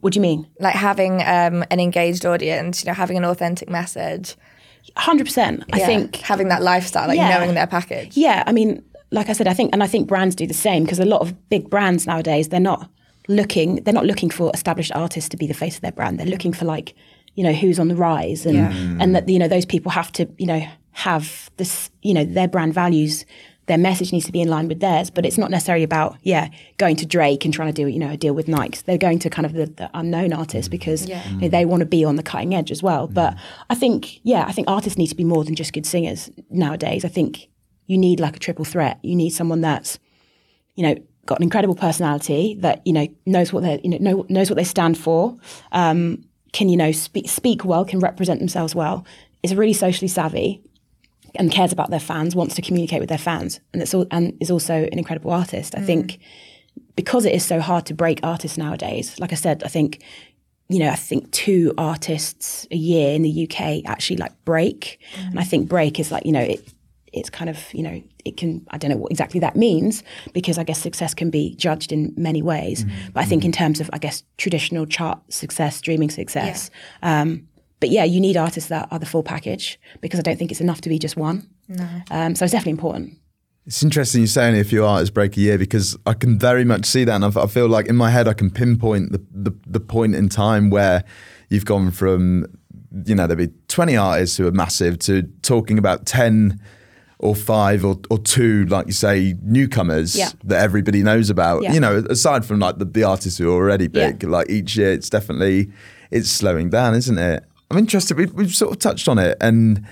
[0.00, 0.46] What do you mean?
[0.60, 4.36] Like having um, an engaged audience, you know, having an authentic message.
[4.96, 5.64] 100%.
[5.72, 7.36] I think having that lifestyle, like Yeah.
[7.38, 8.16] knowing their package.
[8.16, 10.84] Yeah, I mean, like I said, I think, and I think brands do the same
[10.84, 12.88] because a lot of big brands nowadays they're not
[13.28, 16.18] looking, they're not looking for established artists to be the face of their brand.
[16.18, 16.94] They're looking for like,
[17.34, 18.72] you know, who's on the rise, and Yeah.
[19.00, 22.48] and that you know those people have to, you know, have this, you know, their
[22.48, 23.24] brand values
[23.66, 26.48] their message needs to be in line with theirs, but it's not necessarily about yeah
[26.78, 28.80] going to Drake and trying to do you know a deal with Nike.
[28.84, 30.72] They're going to kind of the, the unknown artists mm.
[30.72, 31.26] because Yeah.
[31.30, 33.08] you know, they want to be on the cutting edge as well.
[33.08, 33.14] Mm.
[33.14, 33.36] But
[33.70, 37.04] I think yeah, I think artists need to be more than just good singers nowadays.
[37.04, 37.48] I think
[37.86, 38.98] you need like a triple threat.
[39.02, 39.98] You need someone that's
[40.74, 44.26] you know got an incredible personality that you know knows what they you know know,
[44.28, 45.36] knows what they stand for.
[45.72, 49.06] Um, can you know speak speak well, can represent themselves well,
[49.42, 50.62] is really socially savvy,
[51.34, 54.36] and cares about their fans, wants to communicate with their fans, and it's all and
[54.40, 55.74] is also an incredible artist.
[55.76, 56.18] I think
[56.96, 59.18] because it is so hard to break artists nowadays.
[59.18, 60.02] Like I said, I think
[60.68, 65.38] you know I think two artists a year in the UK actually like break, and
[65.38, 66.72] I think break is like you know it.
[67.12, 70.58] It's kind of you know it can I don't know what exactly that means because
[70.58, 72.84] I guess success can be judged in many ways.
[73.12, 76.70] But I think in terms of I guess traditional chart success, streaming success,
[77.02, 77.48] um,
[77.80, 80.60] but yeah, you need artists that are the full package because I don't think it's
[80.60, 81.48] enough to be just one.
[81.68, 81.88] No.
[82.12, 83.18] Um, so it's definitely important.
[83.66, 86.84] It's interesting you're saying if you artists break a year because I can very much
[86.84, 89.80] see that, and I feel like in my head I can pinpoint the, the the
[89.80, 91.04] point in time where
[91.48, 92.46] you've gone from,
[93.04, 96.60] you know, there'd be twenty artists who are massive to talking about ten
[97.22, 100.30] or five or, or two, like you say, newcomers Yeah.
[100.44, 101.62] that everybody knows about.
[101.62, 101.72] Yeah.
[101.72, 104.28] You know, aside from like the, the artists who are already big, Yeah.
[104.28, 105.70] like each year it's definitely
[106.10, 107.44] it's slowing down, isn't it?
[107.70, 108.18] I'm interested.
[108.18, 109.86] We've, we've sort of touched on it, and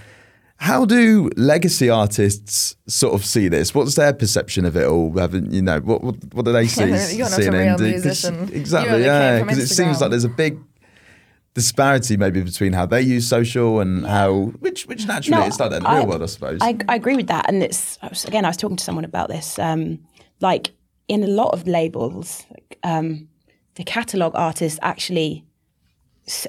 [0.57, 3.75] how do legacy artists sort of see this?
[3.75, 5.17] What's their perception of it all?
[5.17, 6.03] Haven't you know what?
[6.05, 7.17] What, what do they see?
[7.17, 8.51] You're not a real musician.
[8.53, 9.41] Exactly, yeah.
[9.41, 10.59] Because it seems like there's a big
[11.55, 15.79] disparity maybe between how they use social and how which which naturally it's like that
[15.79, 16.59] in the real world, I suppose.
[16.63, 19.59] I, I agree with that, and it's again I was talking to someone about this.
[19.59, 19.99] Um,
[20.41, 20.71] like
[21.09, 22.45] in a lot of labels,
[22.85, 23.29] um,
[23.75, 25.45] the catalog artists actually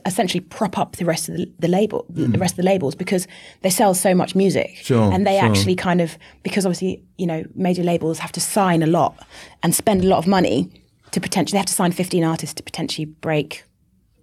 [0.05, 3.27] essentially prop up the rest of the, the label, the rest of the labels because
[3.61, 4.83] they sell so much music, Hmm.
[4.83, 5.49] Sure, and they sure.
[5.49, 9.15] actually kind of because obviously you know major labels have to sign a lot
[9.63, 10.69] and spend a lot of money
[11.11, 13.63] to potentially they have to sign 15 artists to potentially break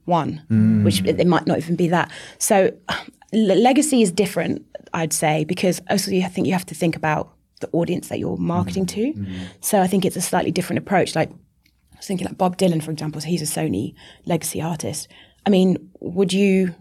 [0.09, 0.83] one, Hmm.
[0.85, 2.11] which it, might not even be that.
[2.39, 2.73] So
[3.33, 7.31] le- legacy is different, I'd say, because also I think you have to think about
[7.61, 8.95] the audience that you're marketing mm.
[8.95, 9.13] to.
[9.13, 9.49] Mm.
[9.61, 11.15] So I think it's a slightly different approach.
[11.15, 13.95] Like I was thinking, like Bob Dylan, for example, so he's a Sony
[14.27, 15.09] legacy artist.
[15.47, 16.75] I mean, would you?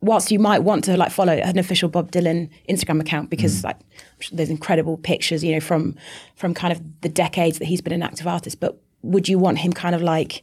[0.00, 3.64] Whilst you might want to like follow an official Bob Dylan Instagram account because mm.
[3.64, 5.96] like I'm there's incredible pictures, you know, from
[6.36, 9.58] from kind of the decades that he's been an active artist, but would you want
[9.58, 10.42] him kind of like,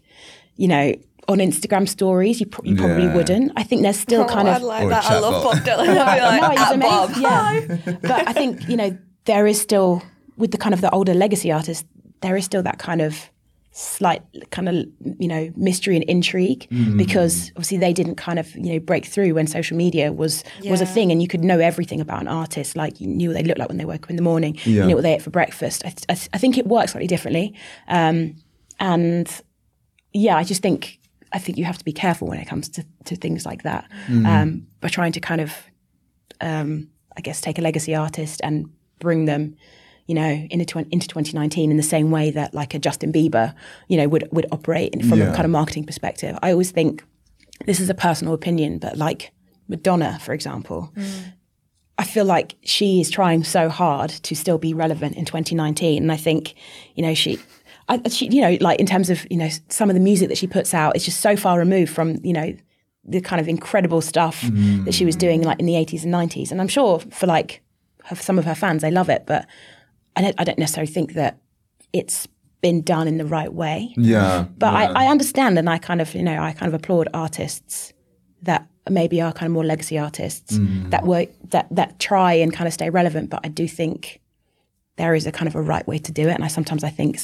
[0.56, 0.94] you know,
[1.32, 2.40] on Instagram stories?
[2.40, 3.16] You, pro- you probably Yeah.
[3.16, 3.52] wouldn't.
[3.56, 5.06] I think there's still kind oh, of I'd like that.
[5.06, 5.44] I love chatbot.
[5.44, 5.98] Bob Dylan.
[5.98, 7.82] I'd be like, no, he's Bob." amazing.
[7.86, 10.02] Yeah, but I think you know there is still
[10.38, 11.86] with the kind of the older legacy artists,
[12.22, 13.30] there is still that kind of
[13.74, 14.76] slight kind of
[15.18, 16.98] you know mystery and intrigue Mm.
[16.98, 20.82] because obviously they didn't kind of you know break through when social media was was
[20.82, 23.44] a thing and you could know everything about an artist like you knew what they
[23.44, 24.82] looked like when they woke up in the morning Yeah.
[24.82, 26.92] you knew what they ate for breakfast I, th- I, th- I think it works
[26.92, 27.54] slightly differently
[27.88, 28.36] um,
[28.78, 29.30] and
[30.12, 31.00] yeah I just think
[31.34, 33.90] I think you have to be careful when it comes to, to things like that
[34.10, 35.54] um, by trying to kind of
[36.42, 39.56] um, I guess, take a legacy artist and bring them,
[40.08, 43.54] you know, into twen- into 2019 in the same way that like a Justin Bieber,
[43.88, 45.32] you know, would would operate in, from Yeah.
[45.32, 46.38] a kind of marketing perspective.
[46.42, 47.04] I always think
[47.66, 49.32] this is a personal opinion, but like
[49.68, 50.92] Madonna, for example.
[51.98, 56.12] I feel like she is trying so hard to still be relevant in 2019, and
[56.12, 56.56] I think,
[56.96, 57.38] you know, she,
[57.92, 60.38] I, she, you know, like in terms of you know some of the music that
[60.38, 62.56] she puts out, it's just so far removed from you know
[63.04, 64.42] the kind of incredible stuff
[64.86, 67.62] that she was doing like in the 80s and 90s, and I'm sure for like
[68.06, 69.46] her, some of her fans, they love it, but
[70.16, 71.40] I don't, I don't necessarily think that
[71.94, 72.28] it's
[72.62, 73.92] been done in the right way.
[73.98, 74.92] yeah, But yeah.
[74.92, 77.92] I, I understand, and I kind of, you know, I kind of applaud artists
[78.44, 80.92] that maybe are kind of more legacy artists Mm.
[80.92, 83.30] that work that that try and kind of stay relevant.
[83.32, 84.20] But I do think
[85.02, 86.90] there is a kind of a right way to do it, and I sometimes I
[86.92, 87.18] think,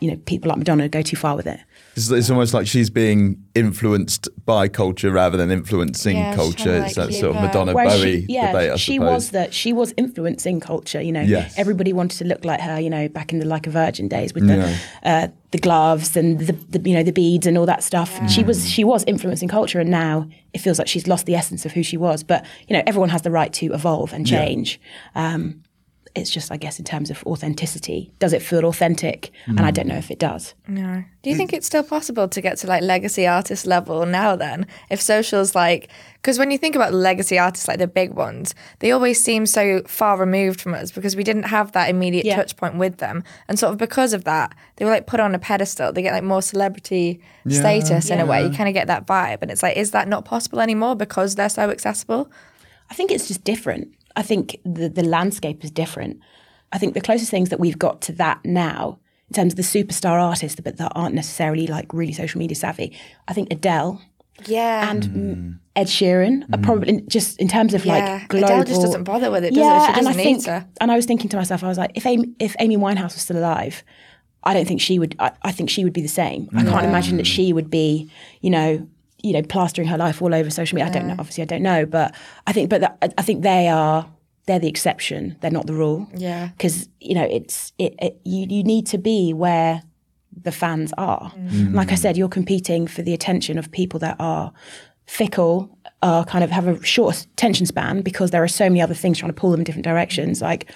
[0.00, 1.60] you know, people like Madonna go too far with it.
[1.96, 3.20] It's, it's almost like she's being
[3.54, 6.64] influenced by culture rather than influencing Yeah, culture.
[6.64, 9.10] trying it's like, that sort of Madonna Bowie she, yeah, debate, I she suppose.
[9.10, 11.00] was that she was influencing culture.
[11.00, 11.54] You know, Yes.
[11.56, 12.80] everybody wanted to look like her.
[12.80, 14.76] You know, back in the like a virgin days with the Yeah.
[15.04, 18.10] uh, the gloves and the, the you know the beads and all that stuff.
[18.28, 21.64] She was she was influencing culture, and now it feels like she's lost the essence
[21.66, 22.22] of who she was.
[22.24, 24.44] But you know, everyone has the right to evolve and Yeah.
[24.44, 24.80] change.
[25.14, 25.62] Um,
[26.14, 29.30] it's just, I guess, in terms of authenticity, does it feel authentic?
[29.46, 29.74] And I mm.
[29.74, 30.54] don't know if it does.
[30.66, 31.04] No.
[31.22, 34.66] Do you think it's still possible to get to like legacy artist level now then?
[34.90, 38.90] If socials like, because when you think about legacy artists, like the big ones, they
[38.90, 42.36] always seem so far removed from us because we didn't have that immediate Yeah.
[42.36, 43.22] touch point with them.
[43.48, 45.92] And sort of because of that, they were like put on a pedestal.
[45.92, 48.44] They get like more celebrity status in a way.
[48.44, 49.38] You kind of get that vibe.
[49.42, 52.30] And it's like, is that not possible anymore because they're so accessible?
[52.90, 53.94] I think it's just different.
[54.16, 56.20] I think the, the landscape is different.
[56.72, 59.62] I think the closest things that we've got to that now, in terms of the
[59.62, 62.96] superstar artists, but that aren't necessarily like really social media savvy,
[63.28, 64.00] I think Adele
[64.46, 64.90] Yeah.
[64.90, 65.58] and mm.
[65.76, 68.46] Ed Sheeran are probably just in terms of Yeah, like global.
[68.48, 69.60] Adele just doesn't bother with it, does it?
[69.60, 70.66] yeah, She and I need think, to.
[70.80, 73.22] and I was thinking to myself, I was like, if Amy, if Amy Winehouse was
[73.22, 73.82] still alive,
[74.42, 75.14] I don't think she would.
[75.18, 76.48] I, I think she would be the same.
[76.56, 78.88] I can't imagine that she would be, you know,
[79.22, 80.90] you know, plastering her life all over social media.
[80.90, 81.16] I don't know.
[81.18, 82.14] Obviously, I don't know, but
[82.46, 84.08] I think, but that, I think they are.
[84.46, 85.36] They're the exception.
[85.40, 86.08] They're not the rule.
[86.14, 86.48] Yeah.
[86.48, 88.20] Because you know, it's it, it.
[88.24, 89.82] You you need to be where
[90.42, 91.32] the fans are.
[91.36, 91.74] Mm.
[91.74, 94.52] Like I said, you're competing for the attention of people that are
[95.06, 98.94] fickle, are kind of have a short attention span because there are so many other
[98.94, 100.40] things trying to pull them in different directions.
[100.40, 100.70] Like,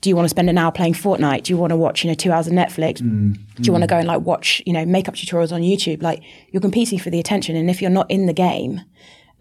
[0.00, 1.44] do you want to spend an hour playing Fortnite?
[1.44, 3.02] Do you want to watch, you know, two hours of Netflix?
[3.02, 3.90] Mm, do you want to mm.
[3.90, 6.02] go and like watch, you know, makeup tutorials on YouTube?
[6.02, 8.80] Like, you're competing for the attention, and if you're not in the game.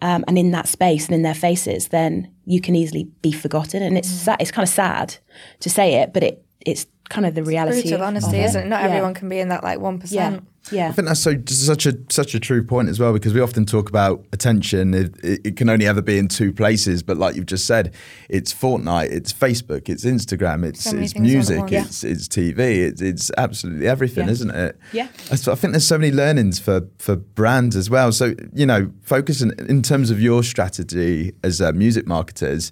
[0.01, 3.83] Um, and in that space and in their faces, then you can easily be forgotten.
[3.83, 4.23] And it's mm.
[4.23, 5.17] sa- it's kind of sad
[5.59, 7.81] to say it, but it it's kind of the reality.
[7.81, 8.69] Brutal of- honesty, of isn't it?
[8.69, 8.87] Not Yeah.
[8.87, 10.39] everyone can be in that like one yeah.
[10.71, 13.65] I think that's so such a such a true point as well because we often
[13.65, 14.93] talk about attention.
[14.93, 17.93] It, it, it can only ever be in two places, but like you've just said,
[18.29, 22.03] it's Fortnite, it's Facebook, it's Instagram, it's So it's things all at music, once.
[22.03, 24.31] it's it's TV, it's it's absolutely everything, Yeah.
[24.31, 24.79] isn't it?
[24.93, 25.07] Yeah.
[25.31, 28.11] I I think there's so many learnings for for brands as well.
[28.11, 32.71] So you know, focusing in terms of your strategy as uh, music marketers,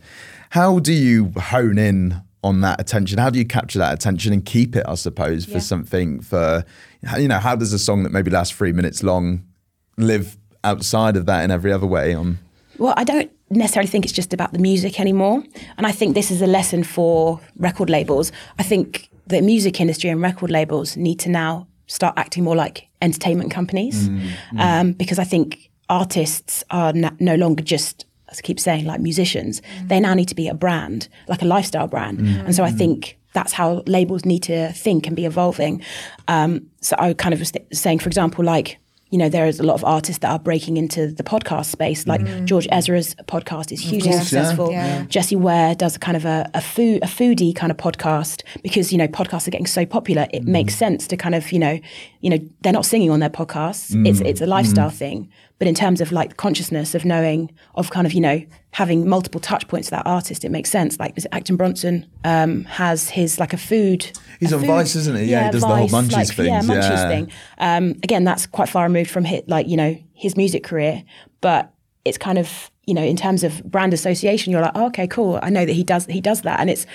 [0.52, 2.22] how do you hone in?
[2.44, 4.86] On that attention, how do you capture that attention and keep it?
[4.88, 5.60] I suppose for Yeah.
[5.60, 6.64] something for
[7.18, 9.44] you know, how does a song that maybe lasts three minutes long
[9.98, 12.14] live outside of that in every other way?
[12.14, 12.40] On
[12.78, 15.44] Well, I don't necessarily think it's just about the music anymore.
[15.78, 18.32] And I think this is a lesson for record labels.
[18.60, 22.88] I think the music industry and record labels need to now start acting more like
[23.02, 24.60] entertainment companies mm, mm.
[24.60, 28.06] um, because I think artists are na- no longer just.
[28.30, 29.88] As I keep saying, like musicians, mm.
[29.88, 32.20] they now need to be a brand, like a lifestyle brand.
[32.20, 35.82] And so I think that's how labels need to think and be evolving.
[36.28, 39.60] Um, so I kind of was th- saying, for example, like you know, there is
[39.60, 42.06] a lot of artists that are breaking into the podcast space.
[42.08, 42.44] Like mm.
[42.46, 44.72] George Ezra's podcast is hugely course, successful.
[44.72, 45.06] Yeah.
[45.06, 48.92] Jessie Ware does a kind of a, a food a foodie kind of podcast because
[48.92, 50.28] you know podcasts are getting so popular.
[50.34, 50.48] It mm.
[50.48, 51.80] makes sense to kind of you know
[52.20, 53.96] you know they're not singing on their podcasts.
[54.06, 54.26] It's mm.
[54.26, 55.30] it's a lifestyle thing.
[55.60, 59.42] But in terms of like consciousness of knowing of kind of you know having multiple
[59.42, 61.00] touch points with that artist, it makes sense.
[61.00, 64.12] Like is it Action Bronson um, has his like a food.
[64.40, 65.26] He's a on Vice, isn't he?
[65.26, 67.08] Yeah, he does the whole Munchies like, Yeah, things, Munchies yeah.
[67.08, 67.32] thing.
[67.58, 71.04] Um, again, that's quite far removed from hit, like you know his music career,
[71.42, 71.74] but
[72.06, 75.40] it's kind of you know in terms of brand association, you're like, oh, okay, cool.
[75.42, 76.86] I know that he does he does that, and it's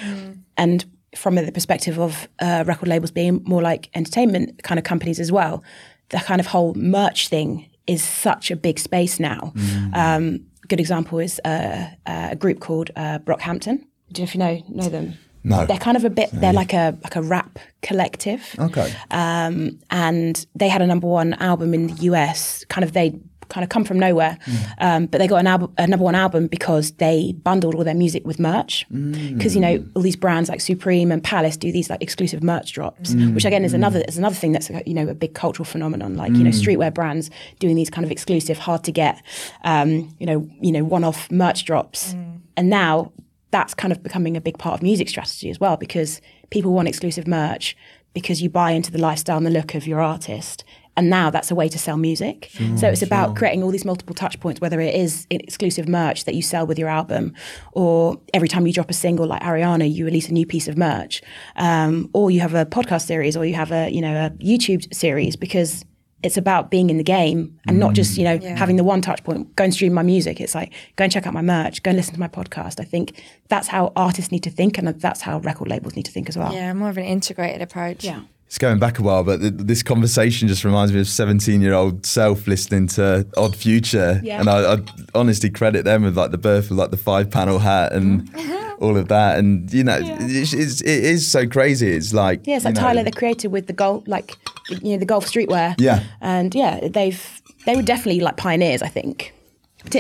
[0.57, 0.85] and
[1.17, 5.31] from the perspective of uh, record labels being more like entertainment kind of companies as
[5.31, 5.63] well,
[6.09, 9.53] the kind of whole merch thing is such a big space now.
[9.95, 13.85] Um, good example is uh, uh, a group called uh, Brockhampton.
[14.13, 15.15] Do you know if you know know them?
[15.45, 15.67] No.
[15.67, 16.31] They're kind of a bit.
[16.33, 21.35] They're like a like a rap collective okay, um, and they had a number one
[21.35, 22.65] album in the US.
[22.67, 24.75] Kind of they kind of come from nowhere, mm.
[24.79, 27.95] um, but they got an album, a number one album because they bundled all their
[27.95, 28.87] music with merch.
[28.93, 29.37] Mm.
[29.37, 32.73] Because you know all these brands like Supreme and Palace do these like exclusive merch
[32.73, 33.35] drops, mm.
[33.35, 36.17] which again is another is another thing that's you know a big cultural phenomenon.
[36.17, 39.23] Like you know streetwear brands doing these kind of exclusive, hard to get,
[39.65, 42.15] um, you know you know one off merch drops,
[42.57, 43.13] and now
[43.51, 46.89] that's kind of becoming a big part of music strategy as well because people want
[46.89, 47.77] exclusive merch
[48.15, 50.65] because you buy into the lifestyle and the look of your artist.
[50.97, 52.51] And now that's a way to sell music.
[52.77, 56.35] so it's about creating all these multiple touch points, whether it is exclusive merch that
[56.35, 57.33] you sell with your album,
[57.73, 60.77] or every time you drop a single like Ariana, you release a new piece of
[60.77, 61.23] merch,
[61.57, 64.93] um, or you have a podcast series, or you have a you know a YouTube
[64.95, 65.85] series because
[66.23, 69.25] it's about being in the game and not just you know having the one touch
[69.25, 70.41] point go and stream my music.
[70.41, 72.79] It's like go and check out my merch go and listen to my podcast.
[72.81, 76.13] I think that's how artists need to think and that's how record labels need to
[76.13, 76.53] think as well.
[76.53, 78.05] Yeah, more of an integrated approach.
[78.05, 78.21] yeah
[78.53, 82.47] it's going back a while, but th- this conversation just reminds me of seventeen-year-old self
[82.47, 84.41] listening to Odd Future, Yeah.
[84.41, 84.79] and I, I
[85.15, 88.73] honestly credit them with like the birth of like the five-panel hat and mm-hmm.
[88.85, 91.93] all of that, and you know, it's, it's, it is so crazy.
[91.93, 94.37] It's like yeah it's like know, tyler the creator with the golf like
[94.69, 96.03] you know the golf streetwear Yeah.
[96.21, 99.33] and yeah they've they were definitely like pioneers i think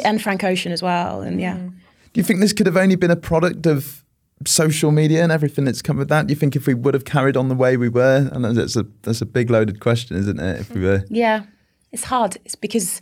[0.04, 1.57] and frank ocean as well and yeah.
[1.57, 4.01] Do you think this could have only been a product of
[4.47, 6.26] social media and everything that's come with that?
[6.26, 8.76] Do you think if we would have carried on the way we were, and that's
[8.76, 10.61] a that's a big loaded question, isn't it?
[10.61, 11.45] If we were, Yeah,
[11.90, 12.36] it's hard.
[12.45, 13.01] It's because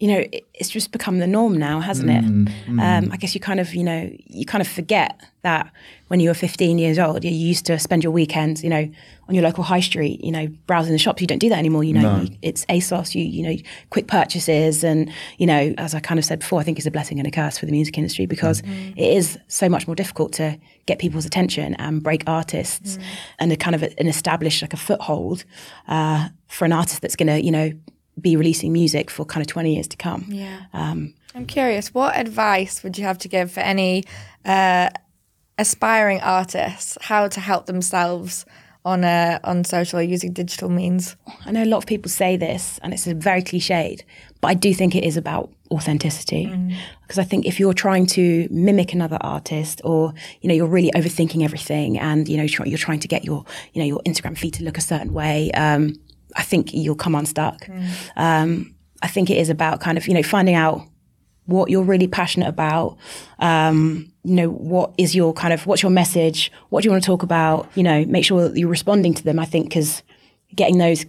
[0.00, 2.24] you know, it, it's just become the norm now, hasn't it?
[2.80, 5.72] Um, I guess you kind of, you know, you kind of forget that
[6.08, 8.88] when you were 15 years old, you used to spend your weekends, you know,
[9.28, 11.20] on your local high street, you know, browsing the shops.
[11.20, 11.84] You don't do that anymore.
[11.84, 13.56] You know, you, it's ASOS, you, you know,
[13.90, 14.84] quick purchases.
[14.84, 17.26] And, you know, as I kind of said before, I think it's a blessing and
[17.26, 20.98] a curse for the music industry because it is so much more difficult to get
[20.98, 22.98] people's attention and break artists
[23.38, 25.44] and a kind of an establish like a foothold
[25.88, 27.72] uh, for an artist that's going to, you know,
[28.20, 30.26] be releasing music for kind of 20 years to come.
[30.28, 30.62] Yeah.
[30.72, 34.04] Um, I'm curious, what advice would you have to give for any
[34.44, 34.90] uh,
[35.58, 38.44] aspiring artists how to help themselves
[38.84, 41.16] on uh, on social using digital means?
[41.44, 44.02] I know a lot of people say this, and it's a very cliched,
[44.40, 46.46] but I do think it is about authenticity.
[47.02, 50.90] Because I think if you're trying to mimic another artist, or you know, you're really
[50.92, 53.44] overthinking everything, and you know, you're trying to get your
[53.74, 55.94] you know your Instagram feed to look a certain way, um,
[56.36, 57.68] I think you'll come unstuck.
[58.16, 60.82] Um, I think it is about kind of you know finding out
[61.46, 62.98] what you're really passionate about.
[63.38, 66.52] Um, you know, what is your kind of what's your message?
[66.68, 67.70] What do you want to talk about?
[67.74, 69.38] You know, make sure that you're responding to them.
[69.38, 70.02] I think because
[70.54, 71.06] getting those,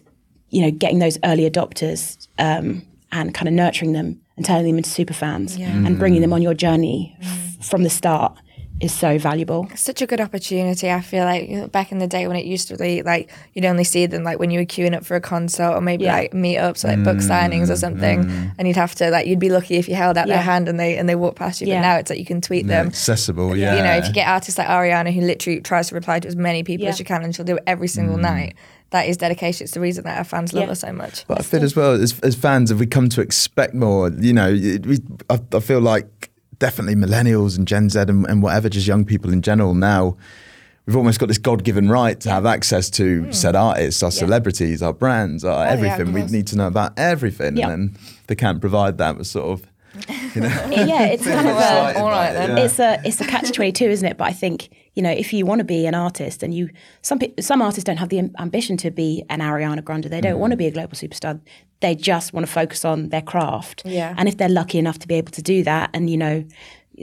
[0.49, 4.77] you know, getting those early adopters um, and kind of nurturing them and turning them
[4.77, 8.37] into super fans and bringing them on your journey f- from the start
[8.81, 9.69] is so valuable.
[9.75, 10.89] Such a good opportunity.
[10.91, 13.29] I feel like you know, back in the day when it used to be like
[13.53, 16.05] you'd only see them like when you were queuing up for a concert or maybe
[16.05, 16.13] Yeah.
[16.15, 18.51] like meetups, like book mm, signings or something, mm.
[18.57, 20.79] and you'd have to like you'd be lucky if you held out their hand and
[20.79, 21.67] they and they walked past you.
[21.67, 21.75] Yeah.
[21.77, 22.87] But now it's like you can tweet them.
[22.87, 23.55] accessible.
[23.55, 26.27] Yeah, You know, if you get artists like Ariana who literally tries to reply to
[26.27, 26.91] as many people Yeah.
[26.91, 28.21] as she can and she'll do it every single mm.
[28.21, 28.55] night.
[28.91, 29.65] That is dedication.
[29.65, 30.69] It's the reason that our fans love Yeah.
[30.69, 31.27] her so much.
[31.27, 34.09] But I feel as well as, as fans, have we come to expect more?
[34.09, 34.97] You know, it- we,
[35.29, 36.28] I, I feel like
[36.59, 40.17] definitely millennials and Gen Z and, and whatever, just young people in general now.
[40.85, 43.31] We've almost got this God-given right to have access to hmm.
[43.31, 45.53] said artists, our celebrities, our brands, our.
[45.53, 46.13] Oh, yeah, everything.
[46.13, 47.69] we need to know about everything, Yeah.
[47.69, 49.17] and then they can't provide that.
[49.17, 49.67] We're sort of,
[50.35, 52.57] you know, yeah, it's kind of Well, a, excited all it, then.
[52.57, 54.17] it's a it's a catch twenty two, isn't it?
[54.17, 56.69] But I think you know if you want to be an artist, and you
[57.01, 60.05] some some artists don't have the ambition to be an Ariana Grande.
[60.05, 60.59] They don't want to mm.
[60.59, 61.39] be a global superstar.
[61.79, 63.83] They just want to focus on their craft.
[63.85, 64.13] Yeah.
[64.17, 66.45] And if they're lucky enough to be able to do that, and you know.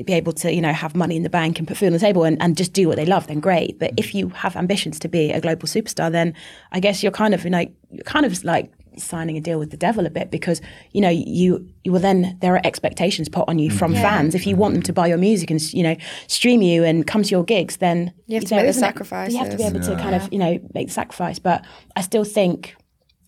[0.05, 1.99] Be able to, you know, have money in the bank and put food on the
[1.99, 3.79] table and, and just do what they love, then great.
[3.79, 6.35] But if you have ambitions to be a global superstar, then
[6.71, 9.71] I guess you're kind of, you know, you're kind of like signing a deal with
[9.71, 10.61] the devil a bit because
[10.93, 14.35] you know you you will then there are expectations put on you from fans.
[14.35, 17.23] If you want them to buy your music and you know stream you and come
[17.23, 19.63] to your gigs then You have to know, make the isn't you have to be
[19.65, 19.89] able sacrifices.
[19.89, 21.39] to kind of you know make the sacrifice.
[21.39, 22.77] But I still think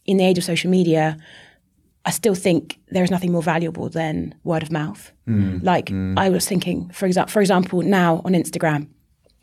[0.07, 1.17] in the age of social media
[2.05, 5.13] I still think there is nothing more valuable than word of mouth.
[5.27, 5.59] Hmm.
[5.63, 6.19] Like hmm.
[6.19, 8.89] I was thinking for example for example now on Instagram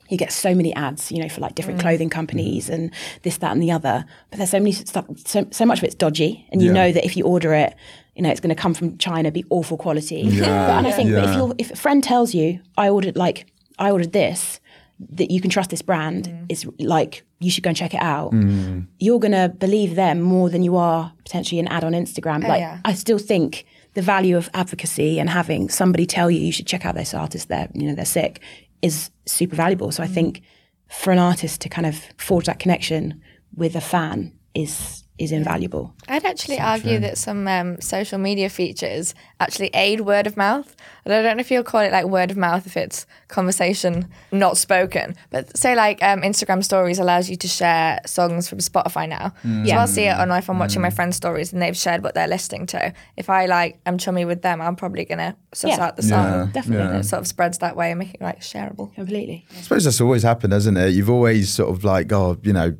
[0.09, 1.83] you get so many ads, you know, for like different mm.
[1.83, 2.73] clothing companies mm-hmm.
[2.73, 2.93] and
[3.23, 4.05] this, that, and the other.
[4.29, 6.73] But there's so many stuff, so, so much of it's dodgy, and you Yeah.
[6.73, 7.75] know that if you order it,
[8.15, 10.23] you know, it's going to come from China, be awful quality.
[10.39, 11.37] but, and I think that if Yeah.
[11.37, 13.47] you if a friend tells you, I ordered like
[13.77, 14.59] I ordered this,
[14.99, 16.45] that you can trust this brand, mm.
[16.47, 18.31] it's like you should go and check it out.
[18.31, 18.87] Mm.
[18.99, 22.45] You're going to believe them more than you are potentially an ad on Instagram.
[22.45, 22.79] Oh, like yeah.
[22.85, 26.85] I still think the value of advocacy and having somebody tell you you should check
[26.85, 28.41] out this artist, they're you know they're sick,
[28.81, 29.91] is super valuable.
[29.91, 30.41] So I think
[30.89, 33.21] for an artist to kind of forge that connection
[33.55, 35.93] with a fan is is invaluable.
[36.09, 40.75] I'd actually argue that some um, social media features actually aid word of mouth.
[41.05, 44.09] And I don't know if you'll call it like word of mouth if it's conversation
[44.31, 45.15] not spoken.
[45.29, 49.33] But say like um, Instagram stories allows you to share songs from Spotify now.
[49.65, 52.13] So I'll see it on if I'm watching my friends' stories and they've shared what
[52.15, 52.93] they're listening to.
[53.15, 55.85] If I like am chummy with them, I'm probably gonna suss Yeah.
[55.85, 56.25] out the song.
[56.25, 56.87] Yeah, definitely.
[56.87, 58.93] And it sort of spreads that way and make it like shareable.
[58.95, 59.45] Completely.
[59.57, 60.93] I suppose that's always happened, hasn't it?
[60.93, 62.75] You've always sort of like, oh, you know,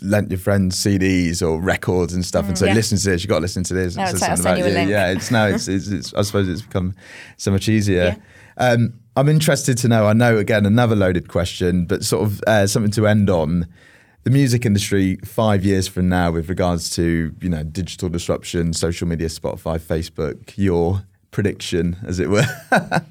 [0.00, 2.74] lent your friends CDs or records and stuff, and so Yeah.
[2.74, 3.22] listen to this.
[3.22, 3.96] You got to listen to this.
[3.96, 4.90] Now and it's like, I'll you link.
[4.90, 6.94] Yeah, it's now it's, it's, it's I suppose it's become
[7.36, 8.16] so much easier.
[8.56, 10.06] Um, I'm interested to know.
[10.06, 13.66] I know again another loaded question, but sort of uh, something to end on.
[14.24, 19.08] The music industry five years from now, with regards to you know digital disruption, social
[19.08, 22.44] media, Spotify, Facebook, your prediction, as it were.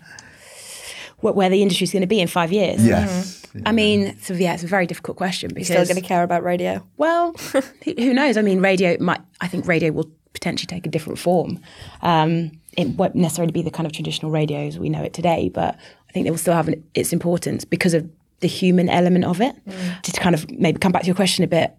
[1.19, 2.85] Wh- Where the industry's going to be in five years.
[2.85, 3.43] yes.
[3.65, 6.43] I mean, so yeah, it's a very difficult question because You're Still gonna care about
[6.43, 6.85] radio.
[6.97, 7.33] Well,
[7.83, 8.37] who knows?
[8.37, 9.21] I mean, radio might.
[9.41, 11.59] I think radio will potentially take a different form.
[12.01, 15.49] Um, it won't necessarily be the kind of traditional radio as we know it today,
[15.49, 15.75] but
[16.09, 19.41] I think it will still have an, its importance because of the human element of
[19.41, 19.55] it.
[20.03, 21.73] Just to kind of maybe come back to your question a bit,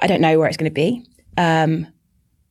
[0.00, 1.06] I don't know where it's going to be.
[1.36, 1.86] Um,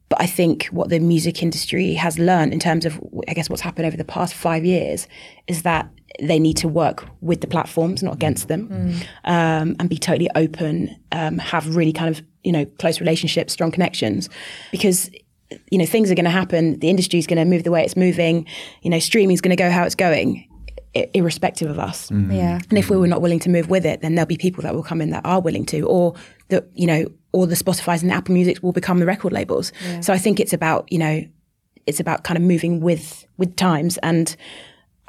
[0.08, 3.62] but I think what the music industry has learned in terms of, I guess, what's
[3.62, 5.08] happened over the past five years
[5.48, 5.90] is that
[6.20, 8.96] they need to work with the platforms, not against them,
[9.26, 13.72] um, and be totally open, um, have really kind of, you know, close relationships, strong
[13.72, 14.30] connections.
[14.72, 15.10] Because
[15.70, 16.80] you know things are going to happen.
[16.80, 18.46] The industry is going to move the way it's moving.
[18.84, 20.48] You know, streaming is going to go how it's going,
[20.96, 22.10] i- irrespective of us.
[22.10, 22.60] Yeah.
[22.70, 24.74] And if we were not willing to move with it, then there'll be people that
[24.74, 26.14] will come in that are willing to, or
[26.50, 29.72] that you know, or the Spotify's and the Apple Music will become the record labels.
[30.02, 31.24] So I think it's about you know,
[31.86, 34.36] it's about kind of moving with with times and.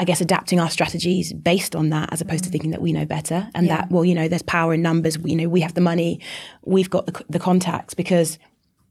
[0.02, 2.52] I guess adapting our strategies based on that, as opposed to mm.
[2.52, 5.16] thinking that we know better, and that well, you know, there's power in numbers.
[5.24, 6.18] You know, we have the money,
[6.64, 8.36] we've got the, the contacts, because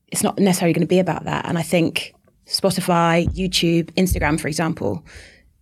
[0.08, 1.46] it's not necessarily going to be about that.
[1.46, 2.14] And I think
[2.46, 5.04] Spotify, YouTube, Instagram, for example,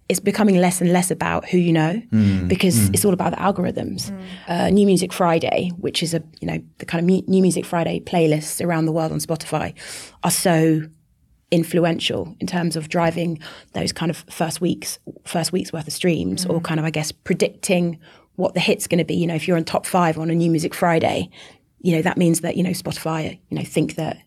[0.07, 2.47] it's becoming less and less about who you know mm.
[2.47, 2.93] because mm.
[2.93, 4.15] it's all about the algorithms.
[4.47, 7.65] Uh, New Music Friday, which is a you know the kind of mu- New Music
[7.65, 9.73] Friday playlists around the world on Spotify,
[10.23, 10.83] are so
[11.51, 13.39] influential in terms of driving
[13.73, 17.11] those kind of first weeks first week's worth of streams or kind of I guess
[17.11, 17.99] predicting
[18.35, 19.15] what the hit's going to be.
[19.15, 21.29] You know, if you're on top five on a New Music Friday,
[21.81, 24.17] you know that means that you know Spotify you know think that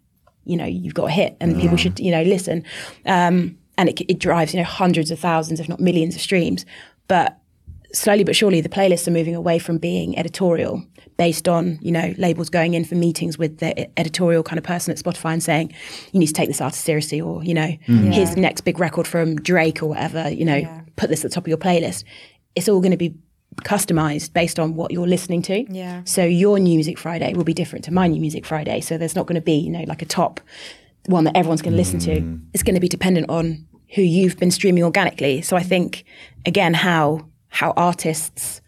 [0.45, 2.65] you know you've got a hit and people should you know listen.
[3.07, 6.67] Um, and it, it drives you know hundreds of thousands if not millions of streams.
[7.09, 7.39] But
[7.93, 10.83] slowly but surely the playlists are moving away from being editorial
[11.19, 14.91] based on you know labels going in for meetings with the editorial kind of person
[14.91, 15.73] at spotify and saying
[16.13, 18.13] you need to take this artist seriously or you know mm.
[18.13, 21.35] here's the next big record from drake or whatever you know put this at the
[21.35, 22.05] top of your playlist.
[22.55, 23.15] It's all going to be
[23.65, 25.65] customized based on what you're listening to.
[25.71, 26.03] Yeah.
[26.05, 28.81] so your new music friday will be different to my new music friday.
[28.81, 30.41] So there's not going to be you know like a top
[31.07, 32.21] one that everyone's going to listen to.
[32.21, 32.47] Mm.
[32.55, 35.43] It's going to be dependent on who you've been streaming organically.
[35.43, 36.05] So i think
[36.47, 38.61] again how how artists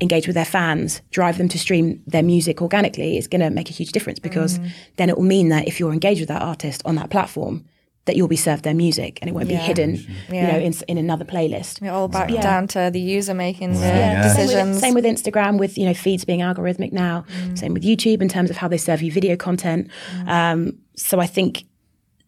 [0.00, 3.70] engage with their fans drive them to stream their music organically is going to make
[3.70, 4.70] a huge difference because mm.
[4.96, 7.64] then it will mean that if you're engaged with that artist on that platform
[8.04, 9.58] that you'll be served their music and it won't Yeah.
[9.58, 10.46] be hidden Yeah.
[10.46, 12.42] you know in, in another playlist We're all back Yeah.
[12.42, 14.22] down to the user making the yeah.
[14.22, 14.74] Same, decisions.
[14.74, 17.24] with, same with Instagram, with you know feeds being algorithmic now.
[17.44, 17.58] Mm.
[17.58, 19.88] Same with YouTube in terms of how they serve you video content.
[20.18, 20.28] Mm.
[20.28, 21.64] Um, so I think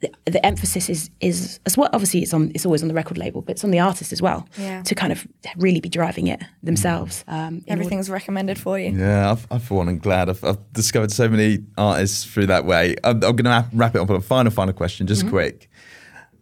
[0.00, 1.88] the, the emphasis is is as well.
[1.92, 4.22] Obviously, it's on it's always on the record label, but it's on the artist as
[4.22, 4.82] well Yeah.
[4.82, 5.26] to kind of
[5.56, 7.24] really be driving it themselves.
[7.26, 8.90] Um, in order- Everything's recommended for you.
[8.92, 12.64] Yeah, I've, I for one I'm glad I've, I've discovered so many artists through that
[12.64, 12.94] way.
[13.02, 15.30] I'm, I'm going to wrap it up on a final, final question, just Mm-hmm.
[15.30, 15.70] quick.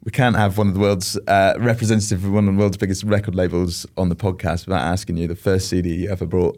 [0.05, 3.03] We can't have one of the world's uh, representative of one of the world's biggest
[3.05, 6.57] record labels on the podcast without asking you the first CD you ever bought.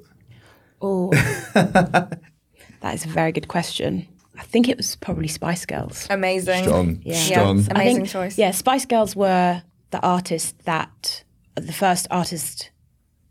[0.83, 1.11] Oh,
[1.55, 4.07] that is a very good question.
[4.39, 6.07] I think it was probably Spice Girls.
[6.11, 6.62] Amazing.
[6.64, 7.16] Strong, Yeah.
[7.16, 7.59] strong.
[7.59, 7.66] Yeah.
[7.72, 8.39] Amazing think, choice.
[8.39, 11.24] Yeah, Spice Girls were the artist that
[11.57, 12.70] the first artist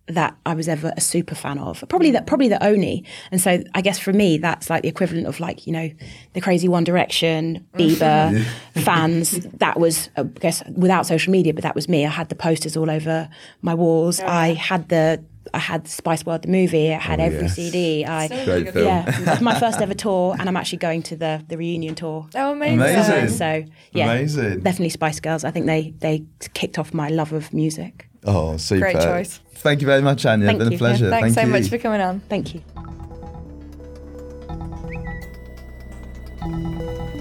[0.09, 1.83] that I was ever a super fan of.
[1.89, 3.03] Probably that probably the only.
[3.31, 5.89] And so I guess for me that's like the equivalent of like, you know,
[6.33, 8.41] the crazy One Direction, Bieber
[8.73, 9.31] fans.
[9.31, 12.05] That was I guess without social media, but that was me.
[12.05, 13.29] I had the posters all over
[13.61, 14.19] my walls.
[14.21, 15.23] Oh, I had the
[15.53, 16.93] I had Spice World the movie.
[16.93, 17.55] I had Oh, every yes.
[17.55, 18.05] CD.
[18.05, 18.85] I Great film.
[18.85, 21.95] yeah, it was my first ever tour, and I'm actually going to the the reunion
[21.95, 22.27] tour.
[22.35, 22.79] Oh, amazing.
[22.79, 23.29] Amazing.
[23.29, 24.59] So yeah, Amazing.
[24.61, 25.43] definitely Spice Girls.
[25.43, 26.23] I think they they
[26.53, 28.07] kicked off my love of music.
[28.25, 28.81] Oh, super.
[28.91, 29.39] Great choice.
[29.55, 30.47] Thank you very much, Anya.
[30.47, 30.77] Thank it's been you.
[30.77, 31.09] a pleasure.
[31.09, 31.61] Thanks Thank so you.
[31.61, 32.19] much for coming on.
[32.29, 32.61] Thank you.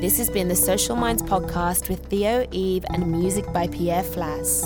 [0.00, 4.64] This has been the Social Minds podcast with Theo, Eve, and music by Pierre Flass.